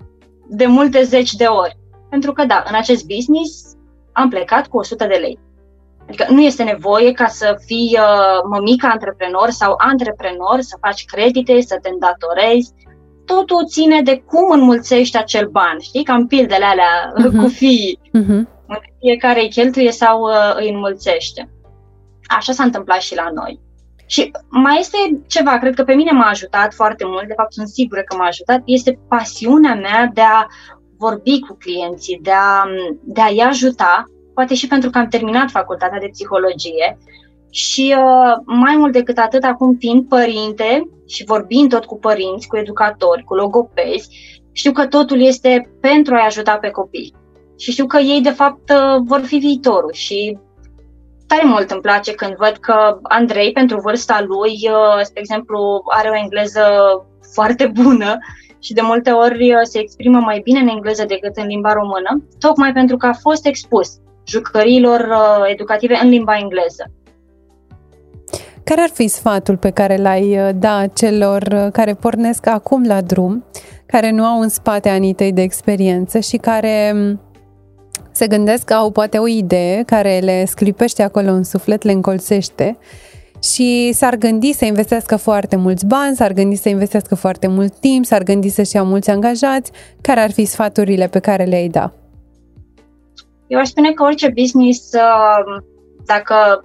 de 0.50 0.66
multe 0.66 1.04
zeci 1.04 1.34
de 1.34 1.46
ori. 1.46 1.78
Pentru 2.10 2.32
că, 2.32 2.46
da, 2.46 2.64
în 2.68 2.76
acest 2.76 3.06
business 3.06 3.76
am 4.12 4.30
plecat 4.30 4.68
cu 4.68 4.78
100 4.78 5.06
de 5.06 5.16
lei. 5.16 5.40
Adică 6.08 6.26
nu 6.30 6.42
este 6.42 6.64
nevoie 6.64 7.12
ca 7.12 7.28
să 7.28 7.58
fii 7.66 7.98
uh, 8.00 8.40
mămica 8.50 8.88
antreprenor 8.88 9.50
sau 9.50 9.74
antreprenor, 9.78 10.58
să 10.60 10.78
faci 10.82 11.06
credite, 11.06 11.62
să 11.62 11.80
te 11.82 11.90
îndatorezi. 11.90 12.74
Totul 13.28 13.68
ține 13.68 14.02
de 14.02 14.24
cum 14.26 14.52
înmulțești 14.52 15.18
acel 15.18 15.48
ban, 15.48 15.80
știi? 15.80 16.04
Cam 16.04 16.28
pildele 16.28 16.66
alea 16.66 17.14
uh-huh. 17.14 17.42
cu 17.42 17.48
fii. 17.48 18.00
Uh-huh. 18.20 18.56
Fiecare 19.00 19.42
îi 19.42 19.50
cheltuie 19.50 19.92
sau 19.92 20.22
uh, 20.22 20.56
îi 20.56 20.70
înmulțește. 20.70 21.50
Așa 22.38 22.52
s-a 22.52 22.64
întâmplat 22.64 23.02
și 23.02 23.16
la 23.16 23.30
noi. 23.34 23.60
Și 24.06 24.32
mai 24.50 24.78
este 24.80 24.98
ceva, 25.28 25.58
cred 25.58 25.74
că 25.76 25.84
pe 25.84 25.94
mine 25.94 26.12
m-a 26.12 26.30
ajutat 26.30 26.74
foarte 26.74 27.06
mult, 27.06 27.28
de 27.28 27.34
fapt 27.38 27.54
sunt 27.54 27.68
sigură 27.68 28.02
că 28.02 28.16
m-a 28.16 28.26
ajutat, 28.26 28.62
este 28.66 29.00
pasiunea 29.08 29.76
mea 29.76 30.10
de 30.14 30.22
a 30.22 30.46
vorbi 30.98 31.40
cu 31.40 31.58
clienții, 31.60 32.20
de, 32.22 32.32
a, 32.32 32.64
de 33.04 33.22
a-i 33.22 33.40
ajuta, 33.40 34.04
poate 34.34 34.54
și 34.54 34.68
pentru 34.68 34.90
că 34.90 34.98
am 34.98 35.08
terminat 35.08 35.50
facultatea 35.50 36.00
de 36.00 36.10
psihologie 36.12 36.98
Și 37.58 37.96
uh, 37.98 38.34
mai 38.46 38.76
mult 38.76 38.92
decât 38.92 39.18
atât, 39.18 39.44
acum 39.44 39.76
fiind 39.80 40.08
părinte 40.08 40.90
și 41.08 41.24
vorbind 41.26 41.70
tot 41.70 41.86
cu 41.86 41.98
părinți, 42.00 42.48
cu 42.48 42.58
educatori, 42.58 43.24
cu 43.24 43.36
logopezi, 43.36 44.10
știu 44.52 44.72
că 44.72 44.88
totul 44.88 45.22
este 45.22 45.70
pentru 45.82 46.14
a-i 46.14 46.26
ajuta 46.26 46.58
pe 46.58 46.70
copii. 46.70 47.14
Și 47.58 47.72
știu 47.72 47.86
că 47.86 47.98
ei, 47.98 48.22
de 48.22 48.30
fapt, 48.30 48.70
uh, 48.70 49.02
vor 49.06 49.20
fi 49.20 49.38
viitorul. 49.38 49.92
Și 49.94 50.38
tare 51.28 51.46
mult 51.46 51.72
îmi 51.72 51.82
place 51.82 52.14
când 52.14 52.36
văd 52.36 52.58
că 52.60 53.00
Andrei, 53.04 53.52
pentru 53.52 53.80
vârsta 53.80 54.26
lui, 54.28 54.52
uh, 54.52 55.04
spre 55.04 55.20
exemplu, 55.20 55.84
are 55.86 56.10
o 56.10 56.16
engleză 56.16 56.64
foarte 57.34 57.68
bună 57.82 58.18
și 58.60 58.74
de 58.74 58.82
multe 58.82 59.12
ori 59.12 59.54
uh, 59.54 59.60
se 59.64 59.80
exprimă 59.80 60.20
mai 60.20 60.40
bine 60.44 60.60
în 60.60 60.68
engleză 60.68 61.06
decât 61.06 61.36
în 61.36 61.48
limba 61.48 61.74
română, 61.74 62.24
tocmai 62.40 62.74
pentru 62.74 62.98
că 62.98 63.06
a 63.06 63.14
fost 63.14 63.46
expus 63.46 63.88
jucăriilor 64.28 65.00
uh, 65.00 65.46
educative 65.48 66.00
în 66.04 66.10
limba 66.10 66.38
engleză. 66.38 66.92
Care 68.70 68.82
ar 68.82 68.90
fi 68.90 69.08
sfatul 69.08 69.58
pe 69.58 69.70
care 69.70 69.98
l-ai 69.98 70.38
uh, 70.40 70.50
da 70.56 70.88
celor 70.88 71.70
care 71.72 71.94
pornesc 71.94 72.48
acum 72.48 72.86
la 72.86 73.02
drum, 73.02 73.46
care 73.86 74.12
nu 74.12 74.24
au 74.24 74.40
în 74.40 74.50
spate 74.50 74.90
anii 74.90 75.14
tăi 75.14 75.32
de 75.34 75.42
experiență 75.42 76.20
și 76.20 76.38
care 76.38 76.92
um, 76.94 77.20
se 78.12 78.28
gândesc 78.28 78.64
că 78.64 78.74
au 78.74 78.92
poate 78.92 79.18
o 79.18 79.28
idee 79.28 79.84
care 79.84 80.20
le 80.20 80.46
sclipește 80.46 81.04
acolo 81.04 81.32
în 81.32 81.44
suflet, 81.44 81.84
le 81.84 81.92
încolțește 81.92 82.78
și 83.44 83.92
s-ar 83.94 84.16
gândi 84.16 84.54
să 84.54 84.66
investească 84.66 85.16
foarte 85.16 85.56
mulți 85.56 85.86
bani, 85.86 86.16
s-ar 86.16 86.34
gândi 86.34 86.56
să 86.56 86.70
investească 86.70 87.16
foarte 87.16 87.48
mult 87.48 87.80
timp, 87.80 88.06
s-ar 88.06 88.24
gândi 88.24 88.50
să-și 88.50 88.76
ia 88.76 88.84
mulți 88.84 89.10
angajați. 89.10 89.72
Care 90.02 90.20
ar 90.20 90.32
fi 90.32 90.46
sfaturile 90.46 91.08
pe 91.08 91.20
care 91.20 91.44
le-ai 91.44 91.68
da? 91.68 91.94
Eu 93.48 93.60
aș 93.60 93.68
spune 93.68 93.92
că 93.92 94.04
orice 94.04 94.34
business, 94.36 94.94
uh, 94.94 95.64
dacă 96.06 96.62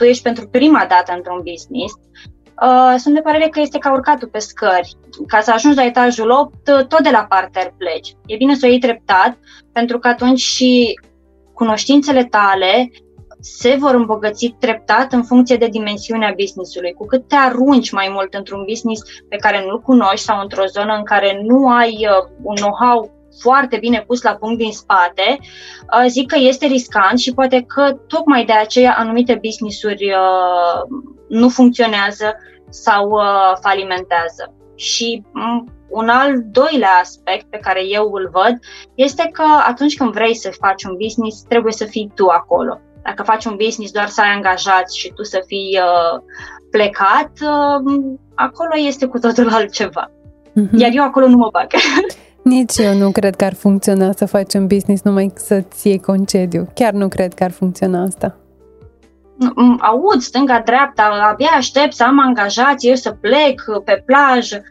tu 0.00 0.06
ești 0.06 0.22
pentru 0.22 0.48
prima 0.48 0.86
dată 0.88 1.12
într-un 1.16 1.40
business, 1.50 1.92
uh, 2.66 2.94
sunt 2.98 3.14
de 3.14 3.20
părere 3.20 3.48
că 3.48 3.60
este 3.60 3.78
ca 3.78 3.92
urcatul 3.92 4.28
pe 4.28 4.38
scări. 4.38 4.96
Ca 5.26 5.40
să 5.40 5.50
ajungi 5.52 5.76
la 5.76 5.84
etajul 5.84 6.30
8, 6.30 6.54
uh, 6.68 6.86
tot 6.86 7.02
de 7.02 7.10
la 7.10 7.26
parter 7.28 7.74
pleci. 7.78 8.16
E 8.26 8.36
bine 8.36 8.54
să 8.54 8.66
o 8.66 8.68
iei 8.68 8.78
treptat, 8.78 9.38
pentru 9.72 9.98
că 9.98 10.08
atunci 10.08 10.40
și 10.40 11.00
cunoștințele 11.54 12.24
tale 12.24 12.90
se 13.40 13.76
vor 13.78 13.94
îmbogăți 13.94 14.54
treptat 14.58 15.12
în 15.12 15.22
funcție 15.22 15.56
de 15.56 15.66
dimensiunea 15.66 16.34
businessului. 16.36 16.92
Cu 16.92 17.06
cât 17.06 17.28
te 17.28 17.36
arunci 17.36 17.90
mai 17.90 18.08
mult 18.12 18.34
într-un 18.34 18.64
business 18.68 19.02
pe 19.28 19.36
care 19.36 19.64
nu-l 19.64 19.80
cunoști 19.80 20.24
sau 20.24 20.40
într-o 20.40 20.64
zonă 20.64 20.94
în 20.94 21.04
care 21.04 21.40
nu 21.42 21.68
ai 21.68 21.90
uh, 21.90 22.30
un 22.42 22.54
know-how 22.54 23.19
foarte 23.40 23.76
bine 23.76 24.04
pus 24.06 24.22
la 24.22 24.34
punct 24.34 24.58
din 24.58 24.72
spate, 24.72 25.38
uh, 25.38 26.04
zic 26.08 26.30
că 26.30 26.38
este 26.38 26.66
riscant 26.66 27.18
și 27.18 27.34
poate 27.34 27.64
că 27.66 27.92
tocmai 28.06 28.44
de 28.44 28.52
aceea 28.52 28.94
anumite 28.98 29.40
business-uri 29.42 30.12
uh, 30.12 31.00
nu 31.28 31.48
funcționează 31.48 32.34
sau 32.68 33.20
falimentează. 33.60 34.54
Și 34.74 35.22
mm, 35.32 35.80
un 35.90 36.08
al 36.08 36.32
doilea 36.50 36.98
aspect 37.00 37.46
pe 37.50 37.58
care 37.58 37.84
eu 37.84 38.12
îl 38.12 38.28
văd 38.32 38.58
este 38.94 39.28
că 39.32 39.44
atunci 39.66 39.96
când 39.96 40.12
vrei 40.12 40.34
să 40.34 40.50
faci 40.60 40.84
un 40.84 40.96
business, 41.02 41.42
trebuie 41.42 41.72
să 41.72 41.84
fii 41.84 42.12
tu 42.14 42.26
acolo. 42.26 42.80
Dacă 43.02 43.22
faci 43.22 43.44
un 43.44 43.56
business 43.64 43.92
doar 43.92 44.08
să 44.08 44.20
ai 44.20 44.28
angajați 44.28 44.98
și 44.98 45.12
tu 45.12 45.22
să 45.22 45.42
fii 45.46 45.78
uh, 45.82 46.22
plecat, 46.70 47.30
uh, 47.42 47.94
acolo 48.34 48.74
este 48.76 49.06
cu 49.06 49.18
totul 49.18 49.48
altceva. 49.58 50.10
Mm-hmm. 50.50 50.76
Iar 50.76 50.90
eu 50.92 51.04
acolo 51.04 51.26
nu 51.26 51.36
mă 51.36 51.48
bag. 51.52 51.66
Nici 52.42 52.78
eu 52.78 52.94
nu 52.94 53.10
cred 53.10 53.36
că 53.36 53.44
ar 53.44 53.54
funcționa 53.54 54.12
să 54.12 54.26
faci 54.26 54.54
un 54.54 54.66
business 54.66 55.02
numai 55.02 55.32
să-ți 55.34 55.88
iei 55.88 55.98
concediu. 55.98 56.68
Chiar 56.74 56.92
nu 56.92 57.08
cred 57.08 57.34
că 57.34 57.44
ar 57.44 57.50
funcționa 57.50 58.02
asta. 58.02 58.36
Aud 59.80 60.20
stânga-dreapta, 60.20 61.28
abia 61.30 61.50
aștept 61.56 61.92
să 61.92 62.04
am 62.04 62.18
angajați, 62.18 62.86
eu 62.86 62.94
să 62.94 63.10
plec 63.10 63.62
pe 63.84 64.02
plajă. 64.06 64.62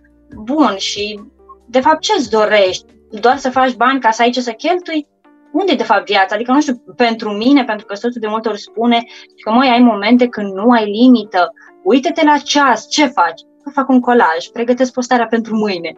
Bun, 0.44 0.76
și 0.78 1.20
de 1.68 1.80
fapt 1.80 2.00
ce-ți 2.00 2.30
dorești? 2.30 2.86
Doar 3.22 3.38
să 3.38 3.50
faci 3.50 3.76
bani 3.76 4.00
ca 4.00 4.12
să 4.12 4.22
ai 4.22 4.30
ce 4.30 4.42
să 4.42 4.52
cheltui? 4.52 5.08
unde 5.52 5.72
e 5.72 5.76
de 5.76 5.84
fapt 5.84 6.06
viața? 6.06 6.36
Adică, 6.36 6.52
nu 6.52 6.62
știu, 6.62 6.84
pentru 6.96 7.30
mine, 7.30 7.64
pentru 7.64 7.86
că 7.86 7.96
soțul 7.96 8.22
de 8.22 8.28
multe 8.28 8.50
ori 8.50 8.60
spune 8.60 9.04
că, 9.44 9.52
măi, 9.52 9.70
ai 9.70 9.80
momente 9.80 10.28
când 10.28 10.54
nu 10.54 10.70
ai 10.70 10.86
limită, 10.86 11.54
uite-te 11.84 12.26
la 12.26 12.38
ceas, 12.38 12.90
ce 12.90 13.06
faci? 13.06 13.42
Că 13.64 13.70
fac 13.70 13.90
un 13.90 14.00
colaj, 14.00 14.48
pregătesc 14.54 14.94
postarea 14.94 15.28
pentru 15.28 15.56
mâine. 15.56 15.94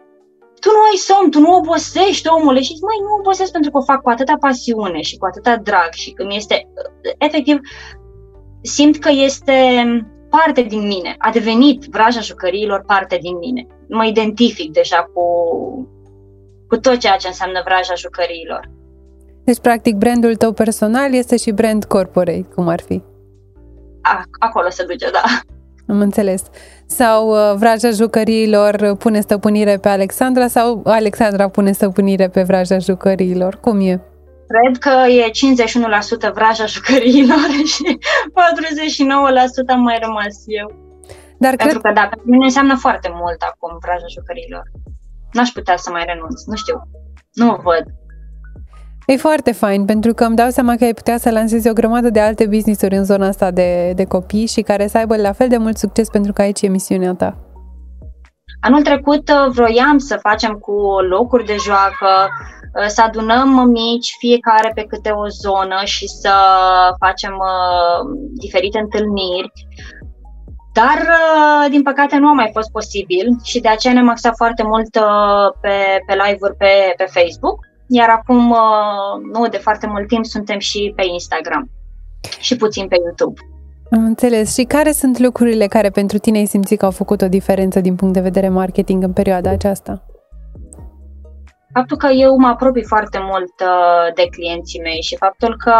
Tu 0.62 0.68
nu 0.76 0.82
ai 0.90 0.96
somn, 0.96 1.30
tu 1.30 1.38
nu 1.40 1.56
obosești, 1.56 2.28
omule, 2.28 2.60
și 2.60 2.72
zici, 2.72 2.86
măi, 2.88 3.04
nu 3.06 3.18
obosesc 3.18 3.52
pentru 3.52 3.70
că 3.70 3.78
o 3.78 3.88
fac 3.90 4.00
cu 4.02 4.10
atâta 4.10 4.36
pasiune 4.40 5.00
și 5.00 5.16
cu 5.16 5.26
atâta 5.26 5.56
drag 5.56 5.90
și 5.92 6.10
că 6.10 6.24
mi 6.24 6.36
este, 6.36 6.56
efectiv, 7.18 7.58
simt 8.60 8.98
că 8.98 9.10
este 9.12 9.56
parte 10.36 10.62
din 10.62 10.86
mine, 10.86 11.14
a 11.18 11.30
devenit 11.30 11.84
vraja 11.84 12.20
jucăriilor 12.20 12.82
parte 12.86 13.18
din 13.20 13.36
mine. 13.36 13.66
Mă 13.88 14.04
identific 14.04 14.72
deja 14.72 15.10
cu, 15.12 15.26
cu 16.68 16.76
tot 16.76 16.98
ceea 16.98 17.16
ce 17.16 17.26
înseamnă 17.26 17.62
vraja 17.64 17.94
jucăriilor. 17.94 18.70
Deci, 19.44 19.58
practic, 19.58 19.94
brandul 19.94 20.36
tău 20.36 20.52
personal 20.52 21.14
este 21.14 21.36
și 21.36 21.50
brand 21.50 21.84
corporate, 21.84 22.48
cum 22.54 22.68
ar 22.68 22.80
fi. 22.80 23.02
A, 24.02 24.22
acolo 24.38 24.70
se 24.70 24.84
duce, 24.84 25.10
da. 25.10 25.22
Am 25.88 26.00
înțeles. 26.00 26.42
Sau 26.86 27.28
uh, 27.28 27.56
vraja 27.56 27.90
jucăriilor 27.90 28.96
pune 28.96 29.20
stăpânire 29.20 29.76
pe 29.76 29.88
Alexandra 29.88 30.46
sau 30.46 30.82
Alexandra 30.84 31.48
pune 31.48 31.72
stăpânire 31.72 32.28
pe 32.28 32.42
vraja 32.42 32.78
jucăriilor? 32.78 33.58
Cum 33.60 33.80
e? 33.80 34.00
Cred 34.52 34.76
că 34.78 35.10
e 35.10 35.30
51% 36.30 36.32
vraja 36.32 36.66
jucăriilor 36.66 37.48
și 37.72 37.98
49% 39.66 39.66
am 39.66 39.80
mai 39.80 39.98
rămas 40.02 40.34
eu. 40.46 40.68
Dar 41.38 41.56
pentru 41.56 41.80
cred... 41.80 41.94
că, 41.94 42.00
da, 42.00 42.06
pentru 42.08 42.30
mine 42.30 42.44
înseamnă 42.44 42.76
foarte 42.76 43.10
mult 43.20 43.40
acum 43.50 43.78
vraja 43.80 44.06
jucăriilor. 44.16 44.62
N-aș 45.32 45.48
putea 45.48 45.76
să 45.76 45.90
mai 45.90 46.04
renunț, 46.06 46.44
nu 46.44 46.56
știu. 46.56 46.76
Nu 47.32 47.50
o 47.50 47.56
văd. 47.62 47.84
E 49.06 49.16
foarte 49.16 49.52
fain, 49.52 49.84
pentru 49.84 50.14
că 50.14 50.24
îmi 50.24 50.36
dau 50.36 50.48
seama 50.48 50.76
că 50.76 50.84
ai 50.84 50.94
putea 50.94 51.18
să 51.18 51.30
lansezi 51.30 51.68
o 51.68 51.72
grămadă 51.72 52.10
de 52.10 52.20
alte 52.20 52.46
business-uri 52.46 52.96
în 52.96 53.04
zona 53.04 53.26
asta 53.26 53.50
de, 53.50 53.92
de 53.96 54.04
copii 54.04 54.46
și 54.46 54.60
care 54.60 54.86
să 54.86 54.98
aibă 54.98 55.16
la 55.16 55.32
fel 55.32 55.48
de 55.48 55.56
mult 55.56 55.76
succes 55.76 56.08
pentru 56.08 56.32
că 56.32 56.42
aici 56.42 56.62
e 56.62 56.68
misiunea 56.68 57.14
ta. 57.14 57.36
Anul 58.60 58.82
trecut 58.82 59.28
uh, 59.28 59.52
vroiam 59.54 59.98
să 59.98 60.18
facem 60.22 60.52
cu 60.52 60.72
locuri 61.08 61.44
de 61.44 61.56
joacă, 61.60 62.10
uh, 62.78 62.86
să 62.86 63.02
adunăm 63.02 63.48
mici, 63.68 64.14
fiecare 64.18 64.70
pe 64.74 64.82
câte 64.82 65.10
o 65.10 65.26
zonă 65.28 65.80
și 65.84 66.06
să 66.06 66.34
facem 66.98 67.32
uh, 67.32 68.00
diferite 68.40 68.78
întâlniri. 68.78 69.52
Dar, 70.72 70.98
din 71.70 71.82
păcate, 71.82 72.16
nu 72.16 72.28
a 72.28 72.32
mai 72.32 72.50
fost 72.52 72.70
posibil 72.70 73.26
și 73.42 73.60
de 73.60 73.68
aceea 73.68 73.94
ne-am 73.94 74.08
axat 74.08 74.36
foarte 74.36 74.62
mult 74.62 74.90
pe, 75.60 76.02
pe 76.06 76.14
live-uri 76.24 76.56
pe, 76.56 76.94
pe 76.96 77.04
Facebook 77.04 77.58
iar 77.98 78.08
acum, 78.08 78.50
uh, 78.50 79.14
nu 79.32 79.48
de 79.48 79.56
foarte 79.56 79.86
mult 79.86 80.08
timp, 80.08 80.24
suntem 80.24 80.58
și 80.58 80.92
pe 80.96 81.02
Instagram 81.12 81.70
și 82.40 82.56
puțin 82.56 82.88
pe 82.88 82.96
YouTube. 83.04 83.40
Am 83.90 84.04
înțeles. 84.04 84.54
Și 84.54 84.62
care 84.62 84.92
sunt 84.92 85.18
lucrurile 85.18 85.66
care 85.66 85.90
pentru 85.90 86.18
tine 86.18 86.38
ai 86.38 86.46
simțit 86.46 86.78
că 86.78 86.84
au 86.84 86.90
făcut 86.90 87.22
o 87.22 87.28
diferență 87.28 87.80
din 87.80 87.94
punct 87.94 88.14
de 88.14 88.20
vedere 88.20 88.48
marketing 88.48 89.02
în 89.02 89.12
perioada 89.12 89.50
aceasta? 89.50 90.04
Faptul 91.72 91.96
că 91.96 92.06
eu 92.06 92.36
mă 92.36 92.46
apropii 92.46 92.84
foarte 92.84 93.18
mult 93.22 93.52
uh, 93.60 94.14
de 94.14 94.26
clienții 94.30 94.80
mei 94.80 95.02
și 95.02 95.16
faptul 95.16 95.56
că 95.56 95.74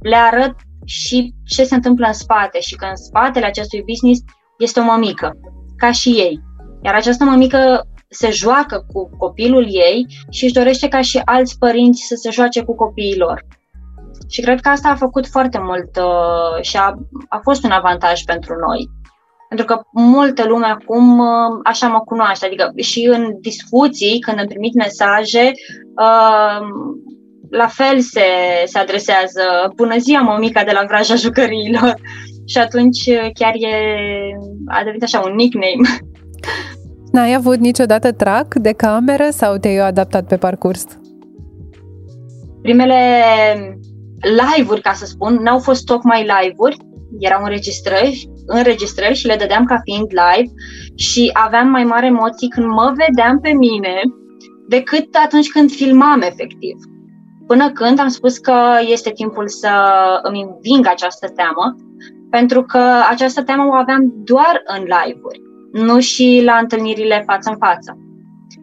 le 0.00 0.16
arăt 0.16 0.54
și 0.84 1.34
ce 1.44 1.64
se 1.64 1.74
întâmplă 1.74 2.06
în 2.06 2.12
spate 2.12 2.60
și 2.60 2.76
că 2.76 2.84
în 2.84 2.96
spatele 2.96 3.46
acestui 3.46 3.82
business 3.86 4.20
este 4.58 4.80
o 4.80 4.84
mămică, 4.84 5.30
ca 5.76 5.92
și 5.92 6.08
ei. 6.08 6.40
Iar 6.82 6.94
această 6.94 7.24
mămică 7.24 7.86
se 8.10 8.30
joacă 8.30 8.84
cu 8.92 9.10
copilul 9.18 9.66
ei 9.68 10.06
și 10.30 10.44
își 10.44 10.52
dorește 10.52 10.88
ca 10.88 11.00
și 11.00 11.20
alți 11.24 11.58
părinți 11.58 12.06
să 12.06 12.14
se 12.14 12.30
joace 12.30 12.62
cu 12.62 12.74
copiii 12.74 13.18
lor. 13.18 13.44
Și 14.28 14.40
cred 14.40 14.60
că 14.60 14.68
asta 14.68 14.88
a 14.88 14.94
făcut 14.94 15.26
foarte 15.26 15.58
mult 15.62 15.96
uh, 15.96 16.62
și 16.62 16.76
a, 16.76 16.94
a 17.28 17.40
fost 17.42 17.64
un 17.64 17.70
avantaj 17.70 18.22
pentru 18.22 18.54
noi. 18.54 18.88
Pentru 19.48 19.66
că 19.66 19.80
multă 19.92 20.44
lume 20.46 20.66
acum 20.66 21.18
uh, 21.18 21.60
așa 21.64 21.88
mă 21.88 22.00
cunoaște, 22.00 22.46
adică 22.46 22.72
și 22.76 23.08
în 23.12 23.36
discuții, 23.40 24.18
când 24.18 24.38
îmi 24.38 24.48
trimit 24.48 24.74
mesaje, 24.74 25.52
uh, 26.00 26.66
la 27.50 27.66
fel 27.66 28.00
se, 28.00 28.26
se 28.64 28.78
adresează 28.78 29.72
Bună 29.76 29.98
ziua, 29.98 30.20
mămica 30.20 30.64
de 30.64 30.72
la 30.72 30.84
vraja 30.88 31.14
jucăriilor. 31.14 31.94
și 32.46 32.58
atunci 32.58 33.06
uh, 33.06 33.30
chiar 33.34 33.54
e, 33.54 33.74
a 34.66 34.78
devenit 34.78 35.02
așa 35.02 35.20
un 35.20 35.34
nickname. 35.34 35.88
N-ai 37.12 37.34
avut 37.34 37.58
niciodată 37.58 38.12
trac 38.12 38.54
de 38.54 38.72
cameră 38.72 39.28
sau 39.30 39.56
te-ai 39.56 39.76
adaptat 39.76 40.26
pe 40.26 40.36
parcurs? 40.36 40.86
Primele 42.62 43.22
live-uri, 44.20 44.80
ca 44.80 44.92
să 44.92 45.04
spun, 45.04 45.34
n-au 45.34 45.58
fost 45.58 45.84
tocmai 45.84 46.20
live-uri, 46.20 46.76
erau 47.18 47.42
înregistrări, 47.42 48.30
înregistrări 48.46 49.14
și 49.14 49.26
le 49.26 49.36
dădeam 49.36 49.64
ca 49.64 49.80
fiind 49.84 50.06
live 50.10 50.52
și 50.94 51.30
aveam 51.32 51.68
mai 51.68 51.84
mare 51.84 52.06
emoții 52.06 52.48
când 52.48 52.66
mă 52.66 52.94
vedeam 52.96 53.40
pe 53.40 53.52
mine 53.52 54.00
decât 54.68 55.14
atunci 55.24 55.50
când 55.50 55.70
filmam 55.70 56.20
efectiv. 56.20 56.76
Până 57.46 57.70
când 57.70 57.98
am 57.98 58.08
spus 58.08 58.38
că 58.38 58.56
este 58.92 59.10
timpul 59.10 59.48
să 59.48 59.70
îmi 60.22 60.42
înving 60.42 60.86
această 60.86 61.28
teamă 61.28 61.76
pentru 62.30 62.62
că 62.62 62.82
această 63.10 63.42
temă 63.42 63.66
o 63.66 63.74
aveam 63.74 64.12
doar 64.24 64.62
în 64.64 64.82
live-uri, 64.82 65.40
nu 65.72 66.00
și 66.00 66.42
la 66.44 66.56
întâlnirile 66.56 67.22
față 67.26 67.50
în 67.50 67.56
față. 67.56 67.98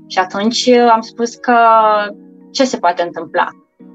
Și 0.07 0.19
atunci 0.19 0.67
am 0.69 1.01
spus 1.01 1.35
că 1.35 1.57
ce 2.51 2.63
se 2.63 2.77
poate 2.77 3.03
întâmpla? 3.03 3.47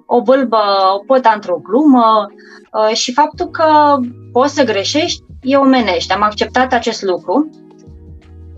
O 0.07 0.21
vâlbă 0.21 0.61
o 0.95 1.05
pot 1.07 1.23
da 1.23 1.33
într-o 1.35 1.61
glumă 1.63 2.27
uh, 2.73 2.95
și 2.95 3.13
faptul 3.13 3.47
că 3.47 3.97
poți 4.33 4.55
să 4.55 4.65
greșești 4.65 5.23
e 5.43 5.57
omenește. 5.57 6.13
Am 6.13 6.23
acceptat 6.23 6.73
acest 6.73 7.03
lucru 7.03 7.51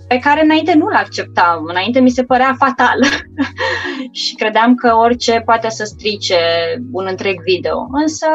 pe 0.08 0.18
care 0.18 0.42
înainte 0.42 0.75
nu-l 0.75 0.94
acceptam. 0.94 1.64
Înainte 1.68 2.00
mi 2.00 2.11
se 2.11 2.23
părea 2.23 2.54
fatal 2.58 2.99
și 4.23 4.34
credeam 4.34 4.75
că 4.75 4.94
orice 4.96 5.42
poate 5.44 5.68
să 5.70 5.84
strice 5.84 6.37
un 6.92 7.06
întreg 7.08 7.40
video. 7.42 7.88
Însă, 7.92 8.26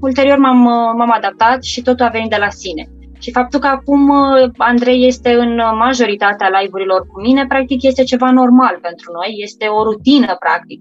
ulterior 0.00 0.38
m-am, 0.38 0.58
m-am 0.96 1.12
adaptat 1.12 1.62
și 1.62 1.82
totul 1.82 2.06
a 2.06 2.08
venit 2.08 2.30
de 2.30 2.36
la 2.36 2.48
sine. 2.48 2.88
Și 3.20 3.30
faptul 3.30 3.60
că 3.60 3.66
acum 3.66 4.12
Andrei 4.56 5.06
este 5.06 5.32
în 5.34 5.60
majoritatea 5.78 6.50
live-urilor 6.60 7.00
cu 7.06 7.20
mine, 7.20 7.46
practic 7.46 7.82
este 7.82 8.02
ceva 8.02 8.30
normal 8.30 8.78
pentru 8.82 9.12
noi, 9.12 9.34
este 9.36 9.66
o 9.66 9.82
rutină, 9.82 10.36
practic. 10.38 10.80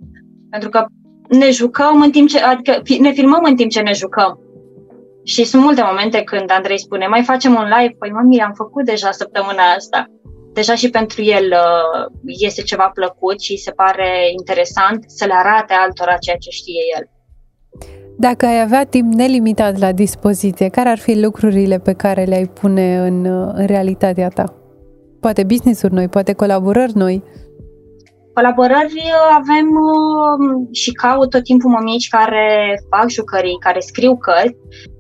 Pentru 0.49 0.69
că 0.69 0.85
ne 1.29 1.49
jucăm 1.51 2.01
în 2.01 2.11
timp 2.11 2.27
ce, 2.29 2.39
adică 2.39 2.81
ne 2.99 3.11
filmăm 3.11 3.43
în 3.43 3.55
timp 3.55 3.71
ce 3.71 3.81
ne 3.81 3.93
jucăm. 3.93 4.39
Și 5.23 5.43
sunt 5.43 5.63
multe 5.63 5.81
momente 5.85 6.21
când 6.21 6.51
Andrei 6.51 6.79
spune, 6.79 7.07
mai 7.07 7.23
facem 7.23 7.53
un 7.53 7.65
live, 7.77 7.95
păi 7.99 8.11
mami, 8.11 8.41
am 8.41 8.53
făcut 8.53 8.85
deja 8.85 9.11
săptămâna 9.11 9.63
asta. 9.77 10.05
Deja 10.53 10.75
și 10.75 10.89
pentru 10.89 11.21
el 11.21 11.45
uh, 11.45 12.05
este 12.25 12.61
ceva 12.61 12.91
plăcut 12.93 13.41
și 13.41 13.57
se 13.57 13.71
pare 13.71 14.09
interesant 14.39 15.03
să 15.07 15.25
le 15.25 15.33
arate 15.33 15.73
altora 15.73 16.17
ceea 16.17 16.35
ce 16.35 16.49
știe 16.49 16.81
el. 16.97 17.03
Dacă 18.17 18.45
ai 18.45 18.61
avea 18.61 18.83
timp 18.83 19.13
nelimitat 19.13 19.77
la 19.77 19.91
dispoziție, 19.91 20.69
care 20.69 20.89
ar 20.89 20.97
fi 20.97 21.19
lucrurile 21.19 21.77
pe 21.77 21.93
care 21.93 22.23
le-ai 22.23 22.45
pune 22.45 22.99
în, 22.99 23.25
uh, 23.25 23.51
în 23.53 23.65
realitatea 23.65 24.27
ta? 24.27 24.53
Poate 25.19 25.43
business-uri 25.43 25.93
noi, 25.93 26.07
poate 26.07 26.33
colaborări 26.33 26.97
noi? 26.97 27.23
Colaborări 28.33 28.93
uh, 28.95 29.37
avem 29.39 29.67
și 30.71 30.91
caut 30.91 31.29
tot 31.29 31.43
timpul 31.43 31.69
mămici 31.69 32.07
care 32.07 32.73
fac 32.89 33.09
jucării, 33.09 33.57
care 33.59 33.79
scriu 33.79 34.17
cărți 34.17 34.57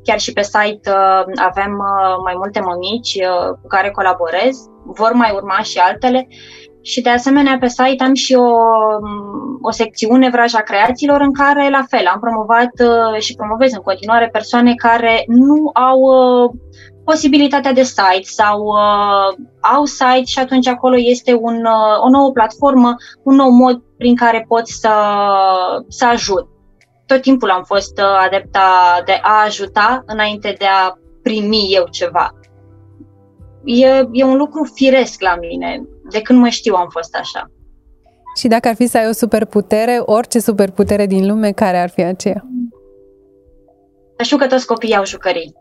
Chiar 0.09 0.19
și 0.19 0.33
pe 0.33 0.41
site 0.41 0.89
uh, 0.89 1.23
avem 1.49 1.71
uh, 1.71 2.15
mai 2.23 2.33
multe 2.37 2.59
mămici 2.59 3.13
uh, 3.15 3.49
cu 3.61 3.67
care 3.67 3.89
colaborez, 3.89 4.55
vor 4.85 5.11
mai 5.13 5.31
urma 5.35 5.59
și 5.61 5.77
altele. 5.77 6.27
Și 6.81 7.01
de 7.01 7.09
asemenea 7.09 7.57
pe 7.59 7.67
site 7.67 8.03
am 8.03 8.13
și 8.13 8.33
o, 8.33 8.41
um, 8.41 9.59
o 9.61 9.71
secțiune 9.71 10.29
Vraja 10.29 10.59
Creațiilor 10.59 11.21
în 11.21 11.33
care 11.33 11.69
la 11.69 11.85
fel 11.89 12.05
am 12.13 12.19
promovat 12.19 12.69
și 13.19 13.35
promovez 13.35 13.71
în 13.71 13.81
continuare 13.81 14.29
persoane 14.31 14.73
care 14.73 15.23
nu 15.27 15.71
au 15.73 15.99
posibilitatea 17.03 17.73
de 17.73 17.83
site 17.83 18.21
sau 18.21 18.63
uh, 18.63 19.45
au 19.59 19.85
site 19.85 20.25
și 20.25 20.39
atunci 20.39 20.67
acolo 20.67 20.95
este 20.97 21.33
un, 21.33 21.55
uh, 21.55 22.03
o 22.05 22.09
nouă 22.09 22.31
platformă, 22.31 22.95
un 23.23 23.35
nou 23.35 23.49
mod 23.49 23.81
prin 23.97 24.15
care 24.15 24.45
poți 24.47 24.73
să, 24.73 24.93
să 25.87 26.05
ajut 26.05 26.47
tot 27.05 27.21
timpul 27.21 27.49
am 27.49 27.63
fost 27.63 27.97
uh, 27.97 28.25
adepta 28.25 29.01
de 29.05 29.19
a 29.21 29.43
ajuta 29.45 30.03
înainte 30.05 30.55
de 30.57 30.65
a 30.65 30.93
primi 31.21 31.67
eu 31.69 31.87
ceva. 31.91 32.33
E, 33.63 34.07
e 34.11 34.23
un 34.23 34.37
lucru 34.37 34.71
firesc 34.73 35.21
la 35.21 35.35
mine. 35.39 35.87
De 36.11 36.21
când 36.21 36.39
mă 36.39 36.47
știu 36.47 36.73
am 36.73 36.87
fost 36.89 37.15
așa. 37.15 37.51
Și 38.35 38.47
dacă 38.47 38.67
ar 38.67 38.75
fi 38.75 38.87
să 38.87 38.97
ai 38.97 39.07
o 39.07 39.11
superputere, 39.11 40.01
orice 40.05 40.39
superputere 40.39 41.05
din 41.05 41.27
lume, 41.27 41.51
care 41.51 41.77
ar 41.77 41.89
fi 41.89 42.01
aceea? 42.01 42.45
Știu 44.23 44.37
că 44.37 44.47
toți 44.47 44.65
copiii 44.65 44.95
au 44.95 45.05
jucării. 45.05 45.53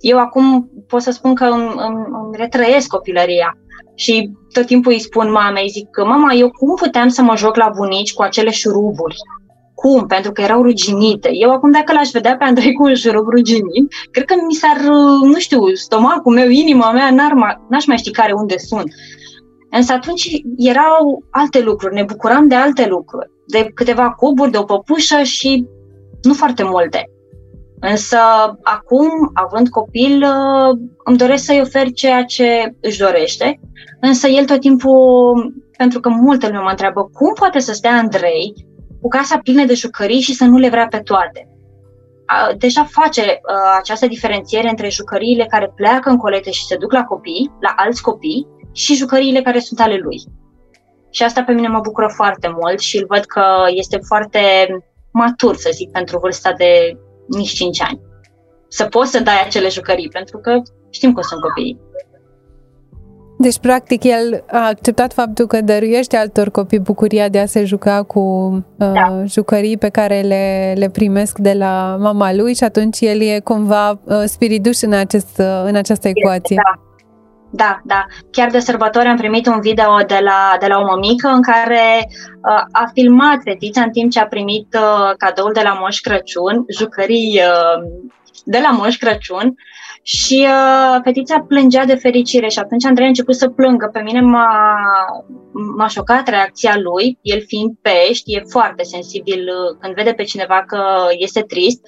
Eu 0.00 0.18
acum 0.18 0.70
pot 0.86 1.02
să 1.02 1.10
spun 1.10 1.34
că 1.34 1.44
îmi, 1.44 1.72
îmi, 1.76 2.04
îmi 2.10 2.36
retrăiesc 2.36 2.88
copilăria 2.88 3.58
și 3.94 4.30
tot 4.52 4.66
timpul 4.66 4.92
îi 4.92 5.00
spun 5.00 5.30
mamei, 5.30 5.68
zic 5.68 5.90
că 5.90 6.04
mama, 6.04 6.32
eu 6.32 6.50
cum 6.50 6.74
puteam 6.74 7.08
să 7.08 7.22
mă 7.22 7.36
joc 7.36 7.56
la 7.56 7.70
bunici 7.76 8.14
cu 8.14 8.22
acele 8.22 8.50
șuruburi? 8.50 9.16
Cum? 9.80 10.06
Pentru 10.06 10.32
că 10.32 10.40
erau 10.40 10.62
ruginite. 10.62 11.28
Eu 11.32 11.50
acum 11.50 11.70
dacă 11.70 11.92
l-aș 11.92 12.10
vedea 12.10 12.36
pe 12.36 12.44
Andrei 12.44 12.72
cu 12.72 12.82
un 12.84 12.94
șurub 12.94 13.28
ruginit, 13.28 13.92
cred 14.10 14.24
că 14.24 14.34
mi 14.46 14.54
s-ar, 14.54 14.76
nu 15.22 15.38
știu, 15.38 15.74
stomacul 15.74 16.34
meu, 16.34 16.48
inima 16.48 16.92
mea, 16.92 17.10
n-ar 17.10 17.60
n-aș 17.68 17.86
mai 17.86 17.96
ști 17.96 18.10
care 18.10 18.32
unde 18.32 18.56
sunt. 18.56 18.92
Însă 19.70 19.92
atunci 19.92 20.28
erau 20.56 21.24
alte 21.30 21.60
lucruri, 21.62 21.94
ne 21.94 22.02
bucuram 22.02 22.48
de 22.48 22.54
alte 22.54 22.86
lucruri, 22.86 23.30
de 23.46 23.70
câteva 23.74 24.10
cuburi, 24.10 24.50
de 24.50 24.58
o 24.58 24.62
păpușă 24.62 25.22
și 25.22 25.66
nu 26.22 26.34
foarte 26.34 26.62
multe. 26.62 27.10
Însă 27.80 28.18
acum, 28.62 29.10
având 29.32 29.68
copil, 29.68 30.24
îmi 31.04 31.16
doresc 31.16 31.44
să-i 31.44 31.60
ofer 31.60 31.92
ceea 31.92 32.24
ce 32.24 32.74
își 32.80 32.98
dorește, 32.98 33.60
însă 34.00 34.28
el 34.28 34.44
tot 34.44 34.60
timpul, 34.60 35.54
pentru 35.76 36.00
că 36.00 36.08
multă 36.08 36.46
lume 36.46 36.58
mă 36.58 36.70
întreabă 36.70 37.10
cum 37.12 37.32
poate 37.34 37.58
să 37.58 37.72
stea 37.72 37.92
Andrei 37.92 38.67
cu 39.00 39.08
casa 39.08 39.38
plină 39.38 39.64
de 39.64 39.74
jucării 39.74 40.20
și 40.20 40.34
să 40.34 40.44
nu 40.44 40.56
le 40.56 40.68
vrea 40.68 40.86
pe 40.86 40.98
toate. 40.98 41.48
Deja 42.58 42.84
face 42.84 43.40
această 43.78 44.06
diferențiere 44.06 44.68
între 44.68 44.88
jucăriile 44.88 45.46
care 45.46 45.72
pleacă 45.74 46.10
în 46.10 46.16
colete 46.16 46.50
și 46.50 46.64
se 46.64 46.76
duc 46.76 46.92
la 46.92 47.04
copii, 47.04 47.52
la 47.60 47.72
alți 47.76 48.02
copii, 48.02 48.46
și 48.72 48.94
jucăriile 48.94 49.42
care 49.42 49.58
sunt 49.58 49.80
ale 49.80 49.96
lui. 49.96 50.16
Și 51.10 51.22
asta 51.22 51.42
pe 51.42 51.52
mine 51.52 51.68
mă 51.68 51.80
bucură 51.80 52.12
foarte 52.16 52.54
mult 52.60 52.78
și 52.78 52.96
îl 52.96 53.04
văd 53.08 53.24
că 53.24 53.44
este 53.68 53.98
foarte 54.06 54.40
matur, 55.12 55.56
să 55.56 55.70
zic, 55.72 55.90
pentru 55.90 56.18
vârsta 56.18 56.52
de 56.52 56.98
nici 57.28 57.52
5 57.52 57.82
ani. 57.82 58.00
Să 58.68 58.84
poți 58.84 59.10
să 59.10 59.20
dai 59.20 59.42
acele 59.44 59.68
jucării, 59.68 60.08
pentru 60.08 60.38
că 60.38 60.62
știm 60.90 61.12
cum 61.12 61.22
sunt 61.22 61.40
copiii. 61.40 61.80
Deci, 63.40 63.58
practic, 63.58 64.04
el 64.04 64.44
a 64.50 64.66
acceptat 64.66 65.12
faptul 65.12 65.46
că 65.46 65.60
dăruiește 65.60 66.16
altor 66.16 66.50
copii 66.50 66.78
bucuria 66.78 67.28
de 67.28 67.38
a 67.38 67.46
se 67.46 67.64
juca 67.64 68.02
cu 68.02 68.20
uh, 68.20 68.92
da. 68.92 69.24
jucării 69.24 69.76
pe 69.76 69.88
care 69.88 70.20
le, 70.20 70.74
le 70.76 70.88
primesc 70.88 71.38
de 71.38 71.52
la 71.52 71.96
mama 72.00 72.34
lui 72.34 72.54
și 72.54 72.64
atunci 72.64 73.00
el 73.00 73.20
e 73.20 73.40
cumva 73.40 73.90
uh, 73.90 74.22
spiriduș 74.24 74.80
în, 74.80 74.92
acest, 74.92 75.38
uh, 75.38 75.62
în 75.64 75.74
această 75.74 76.08
ecuație. 76.08 76.56
Da. 76.56 76.82
Da, 77.50 77.80
da. 77.84 78.06
Chiar 78.30 78.50
de 78.50 78.58
sărbători 78.58 79.06
am 79.06 79.16
primit 79.16 79.46
un 79.46 79.60
video 79.60 79.96
de 80.06 80.18
la, 80.22 80.56
de 80.60 80.66
la 80.66 80.78
o 80.78 80.84
mămică 80.84 81.28
în 81.28 81.42
care 81.42 82.06
uh, 82.06 82.62
a 82.72 82.90
filmat 82.92 83.38
fetița 83.44 83.82
în 83.82 83.90
timp 83.90 84.10
ce 84.10 84.20
a 84.20 84.26
primit 84.26 84.74
uh, 84.74 85.12
cadoul 85.16 85.52
de 85.52 85.60
la 85.62 85.78
Moș 85.80 85.98
Crăciun, 85.98 86.64
jucării 86.78 87.40
uh, 87.40 88.08
de 88.44 88.58
la 88.62 88.70
Moș 88.70 88.96
Crăciun 88.96 89.54
și 90.16 90.46
uh, 90.48 91.00
fetița 91.02 91.40
plângea 91.48 91.84
de 91.84 91.94
fericire 91.94 92.48
și 92.48 92.58
atunci 92.58 92.84
Andrei 92.84 93.04
a 93.04 93.08
început 93.08 93.34
să 93.34 93.48
plângă. 93.48 93.90
Pe 93.92 94.00
mine 94.00 94.20
m-a, 94.20 94.76
m-a 95.76 95.86
șocat 95.86 96.28
reacția 96.28 96.74
lui, 96.78 97.18
el 97.22 97.42
fiind 97.46 97.70
pești, 97.82 98.34
e 98.34 98.42
foarte 98.48 98.82
sensibil 98.82 99.38
uh, 99.38 99.76
când 99.80 99.94
vede 99.94 100.12
pe 100.12 100.22
cineva 100.22 100.64
că 100.66 100.82
este 101.18 101.40
trist 101.40 101.80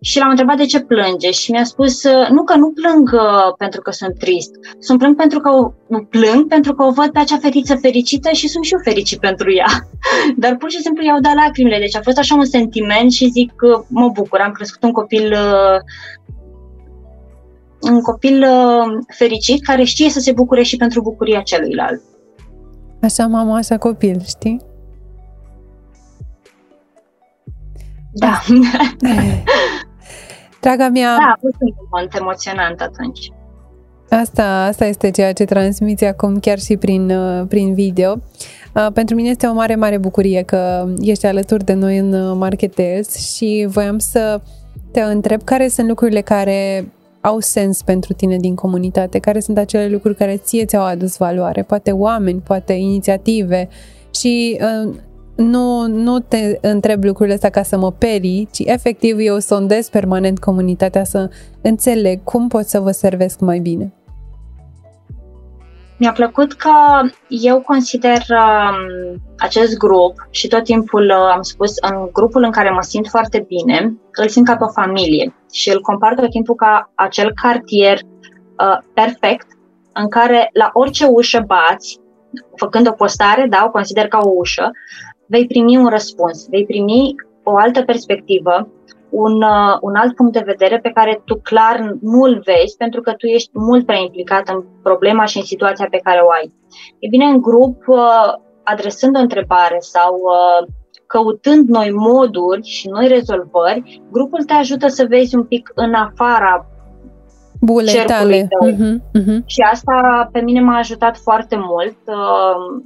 și 0.00 0.18
l-am 0.18 0.28
întrebat 0.30 0.56
de 0.56 0.66
ce 0.66 0.80
plânge 0.80 1.30
și 1.30 1.50
mi-a 1.50 1.64
spus 1.64 2.04
uh, 2.04 2.28
nu 2.30 2.44
că 2.44 2.54
nu 2.54 2.72
plâng 2.72 3.10
uh, 3.12 3.54
pentru 3.58 3.80
că 3.80 3.90
sunt 3.90 4.18
trist, 4.18 4.50
sunt 4.78 4.98
plâng 4.98 5.16
pentru 5.16 5.38
că 5.40 5.50
o, 5.50 5.72
plâng 6.10 6.48
pentru 6.48 6.74
că 6.74 6.84
o 6.84 6.90
văd 6.90 7.10
pe 7.10 7.18
acea 7.18 7.38
fetiță 7.38 7.74
fericită 7.74 8.30
și 8.30 8.48
sunt 8.48 8.64
și 8.64 8.72
eu 8.72 8.80
fericit 8.84 9.20
pentru 9.20 9.52
ea. 9.52 9.70
Dar 10.42 10.56
pur 10.56 10.70
și 10.70 10.80
simplu 10.80 11.04
i-au 11.04 11.20
dat 11.20 11.34
lacrimile, 11.34 11.78
deci 11.78 11.96
a 11.96 12.00
fost 12.02 12.18
așa 12.18 12.34
un 12.34 12.44
sentiment 12.44 13.12
și 13.12 13.30
zic 13.30 13.52
mă 13.88 14.08
bucur, 14.12 14.38
am 14.38 14.52
crescut 14.52 14.82
un 14.82 14.92
copil 14.92 15.32
uh, 15.32 15.80
un 17.80 18.00
copil 18.00 18.42
uh, 18.42 19.04
fericit 19.16 19.64
care 19.64 19.82
știe 19.82 20.10
să 20.10 20.20
se 20.20 20.32
bucure 20.32 20.62
și 20.62 20.76
pentru 20.76 21.02
bucuria 21.02 21.40
celuilalt. 21.40 22.02
Așa 23.02 23.26
mama, 23.26 23.56
așa 23.56 23.78
copil, 23.78 24.22
știi? 24.26 24.60
Da. 28.12 28.40
Draga 30.60 30.88
mea... 30.88 31.16
Da, 31.16 31.32
a 31.34 31.38
fost 31.40 31.56
un 31.58 31.72
moment 31.90 32.14
emoționant 32.14 32.80
atunci. 32.80 33.30
Asta, 34.10 34.64
asta 34.64 34.84
este 34.84 35.10
ceea 35.10 35.32
ce 35.32 35.44
transmiți 35.44 36.04
acum 36.04 36.38
chiar 36.38 36.58
și 36.58 36.76
prin, 36.76 37.10
uh, 37.10 37.46
prin 37.48 37.74
video. 37.74 38.16
Uh, 38.74 38.86
pentru 38.92 39.14
mine 39.14 39.28
este 39.28 39.46
o 39.46 39.52
mare, 39.52 39.74
mare 39.74 39.98
bucurie 39.98 40.42
că 40.42 40.88
ești 41.00 41.26
alături 41.26 41.64
de 41.64 41.72
noi 41.72 41.98
în 41.98 42.38
Marketers 42.38 43.34
și 43.34 43.66
voiam 43.68 43.98
să 43.98 44.40
te 44.92 45.00
întreb 45.00 45.42
care 45.42 45.68
sunt 45.68 45.88
lucrurile 45.88 46.20
care 46.20 46.88
au 47.26 47.40
sens 47.40 47.82
pentru 47.82 48.12
tine 48.12 48.36
din 48.36 48.54
comunitate, 48.54 49.18
care 49.18 49.40
sunt 49.40 49.58
acele 49.58 49.88
lucruri 49.88 50.16
care 50.16 50.36
ție 50.36 50.64
ți-au 50.64 50.84
adus 50.84 51.16
valoare, 51.16 51.62
poate 51.62 51.90
oameni, 51.90 52.40
poate 52.40 52.72
inițiative. 52.72 53.68
Și 54.14 54.60
uh, 54.60 54.94
nu, 55.36 55.86
nu 55.86 56.18
te 56.18 56.58
întreb 56.60 57.04
lucrurile 57.04 57.34
astea 57.34 57.50
ca 57.50 57.62
să 57.62 57.78
mă 57.78 57.92
perii, 57.92 58.48
ci 58.50 58.58
efectiv 58.58 59.16
eu 59.18 59.38
sondez 59.38 59.88
permanent 59.88 60.38
comunitatea 60.38 61.04
să 61.04 61.30
înțeleg 61.60 62.22
cum 62.24 62.48
pot 62.48 62.66
să 62.66 62.80
vă 62.80 62.90
servesc 62.90 63.40
mai 63.40 63.58
bine. 63.58 63.92
Mi-a 65.98 66.12
plăcut 66.12 66.52
că 66.52 66.70
eu 67.28 67.60
consider 67.60 68.22
uh, 68.28 69.14
acest 69.38 69.76
grup 69.78 70.26
și 70.30 70.48
tot 70.48 70.64
timpul 70.64 71.04
uh, 71.04 71.32
am 71.34 71.42
spus 71.42 71.76
în 71.76 72.08
grupul 72.12 72.42
în 72.42 72.50
care 72.50 72.70
mă 72.70 72.82
simt 72.82 73.08
foarte 73.08 73.46
bine, 73.48 73.96
îl 74.12 74.28
simt 74.28 74.46
ca 74.46 74.56
pe 74.56 74.64
o 74.64 74.72
familie 74.72 75.34
și 75.52 75.70
îl 75.70 75.80
compar 75.80 76.14
tot 76.14 76.30
timpul 76.30 76.54
ca 76.54 76.90
acel 76.94 77.32
cartier 77.42 77.98
uh, 77.98 78.78
perfect 78.94 79.46
în 79.92 80.08
care 80.08 80.50
la 80.52 80.70
orice 80.72 81.06
ușă 81.06 81.44
bați, 81.46 82.00
făcând 82.56 82.88
o 82.88 82.92
postare, 82.92 83.46
da, 83.50 83.62
o 83.66 83.70
consider 83.70 84.08
ca 84.08 84.18
o 84.22 84.30
ușă, 84.36 84.70
vei 85.26 85.46
primi 85.46 85.76
un 85.76 85.88
răspuns, 85.88 86.48
vei 86.48 86.66
primi 86.66 87.14
o 87.42 87.56
altă 87.56 87.82
perspectivă, 87.82 88.68
un, 89.10 89.42
uh, 89.42 89.76
un 89.80 89.94
alt 89.94 90.14
punct 90.14 90.32
de 90.32 90.42
vedere 90.44 90.78
pe 90.78 90.90
care 90.94 91.22
tu 91.24 91.40
clar 91.42 91.96
nu 92.00 92.20
îl 92.20 92.42
vezi 92.44 92.76
pentru 92.76 93.00
că 93.00 93.12
tu 93.12 93.26
ești 93.26 93.50
mult 93.52 93.86
prea 93.86 93.98
implicat 93.98 94.48
în 94.48 94.64
problema 94.82 95.24
și 95.24 95.36
în 95.36 95.44
situația 95.44 95.86
pe 95.90 96.00
care 96.02 96.20
o 96.20 96.30
ai. 96.30 96.52
E 96.98 97.08
bine, 97.08 97.24
în 97.24 97.40
grup, 97.40 97.84
uh, 97.86 98.32
adresând 98.62 99.16
o 99.16 99.20
întrebare 99.20 99.76
sau 99.78 100.12
uh, 100.14 100.68
căutând 101.06 101.68
noi 101.68 101.90
moduri 101.90 102.62
și 102.62 102.88
noi 102.88 103.08
rezolvări, 103.08 104.02
grupul 104.10 104.42
te 104.44 104.52
ajută 104.52 104.88
să 104.88 105.06
vezi 105.08 105.36
un 105.36 105.44
pic 105.44 105.72
în 105.74 105.94
afara 105.94 106.66
Bulei 107.60 108.04
tale. 108.06 108.48
Tău. 108.48 108.70
Uh-huh, 108.70 109.20
uh-huh. 109.20 109.44
Și 109.46 109.60
asta 109.72 110.28
pe 110.32 110.40
mine 110.40 110.60
m-a 110.60 110.78
ajutat 110.78 111.16
foarte 111.16 111.56
mult 111.58 111.98
uh, 112.06 112.82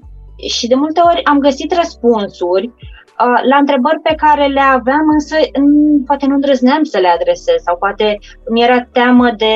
și 0.49 0.67
de 0.67 0.75
multe 0.75 1.01
ori 1.05 1.25
am 1.25 1.39
găsit 1.39 1.73
răspunsuri 1.73 2.67
uh, 2.67 3.00
la 3.49 3.57
întrebări 3.57 4.01
pe 4.03 4.15
care 4.15 4.47
le 4.47 4.61
aveam, 4.61 5.09
însă 5.13 5.37
m- 5.37 6.07
poate 6.07 6.27
nu 6.27 6.35
îndrăzneam 6.35 6.83
să 6.83 6.99
le 6.99 7.09
adresez 7.09 7.63
sau 7.65 7.77
poate 7.77 8.19
mi 8.51 8.63
era 8.63 8.81
teamă 8.93 9.31
de 9.37 9.55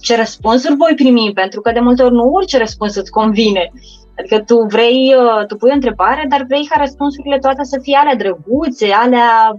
ce 0.00 0.16
răspunsuri 0.16 0.76
voi 0.76 0.92
primi, 0.94 1.30
pentru 1.34 1.60
că 1.60 1.72
de 1.72 1.80
multe 1.80 2.02
ori 2.02 2.14
nu 2.14 2.30
orice 2.32 2.58
răspuns 2.58 2.94
îți 2.96 3.10
convine. 3.10 3.72
Adică 4.18 4.40
tu 4.40 4.66
vrei, 4.66 5.14
uh, 5.18 5.46
tu 5.46 5.56
pui 5.56 5.70
o 5.70 5.74
întrebare, 5.74 6.26
dar 6.28 6.44
vrei 6.48 6.66
ca 6.66 6.80
răspunsurile 6.80 7.38
toate 7.38 7.64
să 7.64 7.78
fie 7.82 7.96
alea 7.96 8.16
drăguțe, 8.16 8.92
alea 8.92 9.58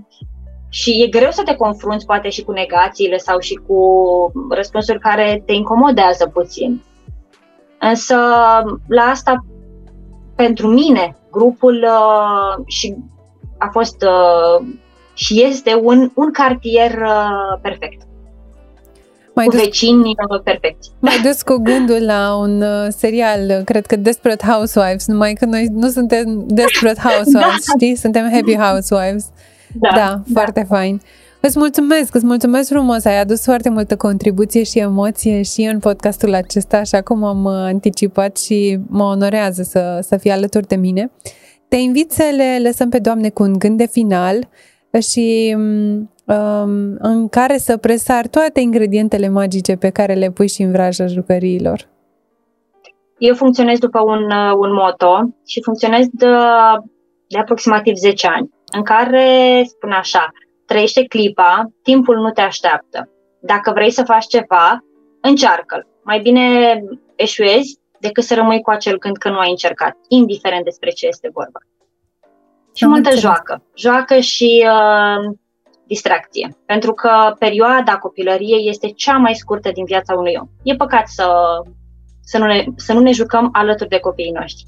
și 0.69 1.03
e 1.03 1.07
greu 1.07 1.31
să 1.31 1.41
te 1.43 1.55
confrunți 1.55 2.05
poate 2.05 2.29
și 2.29 2.43
cu 2.43 2.51
negațiile 2.51 3.17
sau 3.17 3.39
și 3.39 3.53
cu 3.67 3.79
răspunsuri 4.49 4.99
care 4.99 5.43
te 5.45 5.53
incomodează 5.53 6.27
puțin. 6.33 6.83
Însă 7.79 8.15
la 8.87 9.01
asta, 9.01 9.45
pentru 10.35 10.67
mine, 10.67 11.17
grupul 11.31 11.85
uh, 11.87 12.63
și 12.65 12.95
a 13.57 13.69
fost 13.71 14.03
uh, 14.03 14.67
și 15.13 15.43
este 15.43 15.79
un, 15.83 16.11
un 16.15 16.31
cartier 16.31 16.91
uh, 16.91 17.59
perfect. 17.61 18.01
Mai 19.33 19.45
cu 19.45 19.51
dus, 19.51 19.63
vecini 19.63 20.13
uh, 20.29 20.41
perfecti. 20.43 20.89
Mai 20.99 21.19
dus 21.23 21.41
cu 21.41 21.55
gândul 21.55 22.05
la 22.05 22.35
un 22.35 22.61
uh, 22.61 22.87
serial, 22.89 23.61
cred 23.65 23.85
că 23.85 23.95
Desperate 23.95 24.45
Housewives, 24.45 25.07
numai 25.07 25.33
că 25.33 25.45
noi 25.45 25.67
nu 25.71 25.87
suntem 25.87 26.43
Desperate 26.47 26.99
Housewives, 27.07 27.65
da. 27.65 27.73
știi? 27.75 27.95
Suntem 27.95 28.29
Happy 28.31 28.57
Housewives. 28.57 29.25
Da, 29.73 29.89
da, 29.89 29.95
da. 29.95 30.21
foarte 30.33 30.65
fain. 30.69 31.01
Îți 31.47 31.59
mulțumesc, 31.59 32.15
îți 32.15 32.25
mulțumesc 32.25 32.69
frumos, 32.69 33.05
ai 33.05 33.19
adus 33.19 33.43
foarte 33.43 33.69
multă 33.69 33.95
contribuție 33.95 34.63
și 34.63 34.79
emoție 34.79 35.41
și 35.41 35.61
în 35.61 35.79
podcastul 35.79 36.33
acesta, 36.33 36.77
așa 36.77 37.01
cum 37.01 37.23
am 37.23 37.43
uh, 37.43 37.51
anticipat 37.53 38.37
și 38.37 38.77
mă 38.87 39.03
onorează 39.03 39.61
să, 39.63 39.99
să 40.01 40.17
fii 40.17 40.31
alături 40.31 40.67
de 40.67 40.75
mine. 40.75 41.11
Te 41.67 41.75
invit 41.75 42.11
să 42.11 42.23
le 42.35 42.59
lăsăm 42.67 42.89
pe 42.89 42.99
Doamne 42.99 43.29
cu 43.29 43.43
un 43.43 43.53
gând 43.59 43.77
de 43.77 43.87
final 43.87 44.47
și 45.11 45.55
um, 45.57 46.97
în 46.99 47.27
care 47.29 47.57
să 47.57 47.77
presar 47.77 48.27
toate 48.27 48.59
ingredientele 48.59 49.29
magice 49.29 49.75
pe 49.75 49.89
care 49.89 50.13
le 50.13 50.31
pui 50.31 50.47
și 50.47 50.61
în 50.61 50.71
vraja 50.71 51.05
jucăriilor. 51.05 51.87
Eu 53.17 53.35
funcționez 53.35 53.77
după 53.77 53.99
un, 54.03 54.23
uh, 54.23 54.53
un 54.57 54.73
moto 54.73 55.29
și 55.47 55.61
funcționez 55.63 56.05
de, 56.11 56.27
de 57.27 57.37
aproximativ 57.37 57.95
10 57.95 58.27
ani 58.27 58.49
în 58.65 58.83
care 58.83 59.63
spune 59.65 59.95
așa, 59.95 60.31
trăiește 60.65 61.03
clipa, 61.03 61.71
timpul 61.83 62.17
nu 62.17 62.31
te 62.31 62.41
așteaptă. 62.41 63.09
Dacă 63.39 63.71
vrei 63.71 63.91
să 63.91 64.03
faci 64.03 64.25
ceva, 64.25 64.83
încearcă-l. 65.21 65.87
Mai 66.03 66.19
bine 66.19 66.79
eșuezi 67.15 67.79
decât 67.99 68.23
să 68.23 68.35
rămâi 68.35 68.61
cu 68.61 68.69
acel 68.69 68.97
gând 68.97 69.17
că 69.17 69.29
nu 69.29 69.37
ai 69.37 69.49
încercat, 69.49 69.97
indiferent 70.07 70.63
despre 70.63 70.89
ce 70.89 71.07
este 71.07 71.29
vorba. 71.33 71.59
Și 72.73 72.83
Am 72.83 72.89
multă 72.89 73.09
înțeles. 73.09 73.31
joacă. 73.31 73.63
Joacă 73.75 74.19
și 74.19 74.67
uh, 74.67 75.35
distracție. 75.87 76.57
Pentru 76.65 76.93
că 76.93 77.35
perioada 77.39 77.97
copilăriei 77.97 78.69
este 78.69 78.87
cea 78.87 79.17
mai 79.17 79.35
scurtă 79.35 79.71
din 79.71 79.85
viața 79.85 80.15
unui 80.15 80.37
om. 80.39 80.47
E 80.63 80.75
păcat 80.75 81.07
să, 81.07 81.27
să, 82.23 82.37
nu, 82.37 82.45
ne, 82.45 82.65
să 82.75 82.93
nu 82.93 82.99
ne 82.99 83.11
jucăm 83.11 83.49
alături 83.51 83.89
de 83.89 83.99
copiii 83.99 84.31
noștri. 84.31 84.65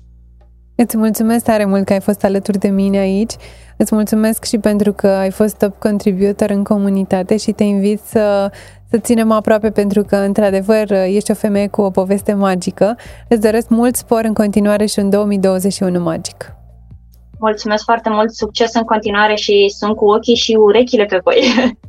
Îți 0.80 0.98
mulțumesc 0.98 1.46
tare 1.46 1.66
mult 1.66 1.86
că 1.86 1.94
ai 1.94 2.00
fost 2.00 2.24
alături 2.24 2.58
de 2.58 2.68
mine 2.68 2.98
aici. 2.98 3.34
Îți 3.78 3.96
mulțumesc 3.96 4.44
și 4.44 4.58
pentru 4.58 4.94
că 4.94 5.08
ai 5.08 5.32
fost 5.32 5.58
top 5.58 5.80
contributor 5.80 6.50
în 6.50 6.64
comunitate 6.64 7.38
și 7.38 7.52
te 7.52 7.64
invit 7.64 8.00
să, 8.00 8.52
să 8.90 8.98
ținem 8.98 9.32
aproape 9.32 9.70
pentru 9.72 10.04
că, 10.04 10.16
într-adevăr, 10.16 10.92
ești 10.92 11.32
o 11.32 11.34
femeie 11.34 11.68
cu 11.68 11.82
o 11.82 11.90
poveste 11.90 12.34
magică. 12.34 12.98
Îți 13.28 13.42
doresc 13.42 13.70
mult 13.70 13.96
spor 13.96 14.22
în 14.24 14.34
continuare 14.34 14.86
și 14.86 15.00
în 15.00 15.10
2021 15.10 16.00
magic. 16.00 16.56
Mulțumesc 17.40 17.84
foarte 17.84 18.10
mult, 18.10 18.32
succes 18.32 18.74
în 18.74 18.84
continuare 18.84 19.36
și 19.36 19.74
sunt 19.78 19.96
cu 19.96 20.06
ochii 20.06 20.36
și 20.36 20.56
urechile 20.60 21.06
pe 21.06 21.20
voi. 21.24 21.42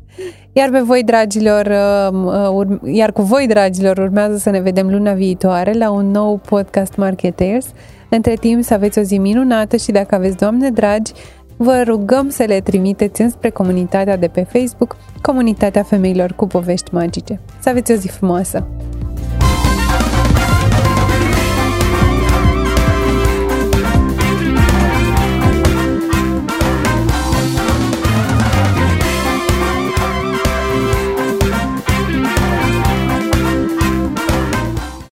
Iar 0.53 0.71
pe 0.71 0.79
voi, 0.79 1.03
dragilor, 1.03 1.71
um, 2.11 2.27
uh, 2.27 2.79
iar 2.93 3.13
cu 3.13 3.23
voi, 3.23 3.47
dragilor, 3.47 3.99
urmează 3.99 4.37
să 4.37 4.51
ne 4.51 4.61
vedem 4.61 4.91
luna 4.91 5.13
viitoare 5.13 5.73
la 5.73 5.91
un 5.91 6.11
nou 6.11 6.37
podcast 6.37 6.97
Marketers. 6.97 7.67
Între 8.09 8.35
timp 8.35 8.65
să 8.65 8.75
aveți 8.75 8.99
o 8.99 9.03
zi 9.03 9.19
minunată 9.19 9.77
și 9.77 9.91
dacă 9.91 10.15
aveți, 10.15 10.37
Doamne 10.37 10.71
dragi, 10.71 11.13
vă 11.57 11.83
rugăm 11.87 12.29
să 12.29 12.45
le 12.47 12.61
trimiteți 12.61 13.21
înspre 13.21 13.51
comunitatea 13.51 14.17
de 14.17 14.27
pe 14.29 14.47
Facebook, 14.53 14.97
Comunitatea 15.23 15.83
Femeilor 15.83 16.33
cu 16.33 16.47
Povești 16.47 16.95
Magice. 16.95 17.41
Să 17.61 17.69
aveți 17.69 17.93
o 17.93 17.95
zi 17.95 18.09
frumoasă! 18.09 18.67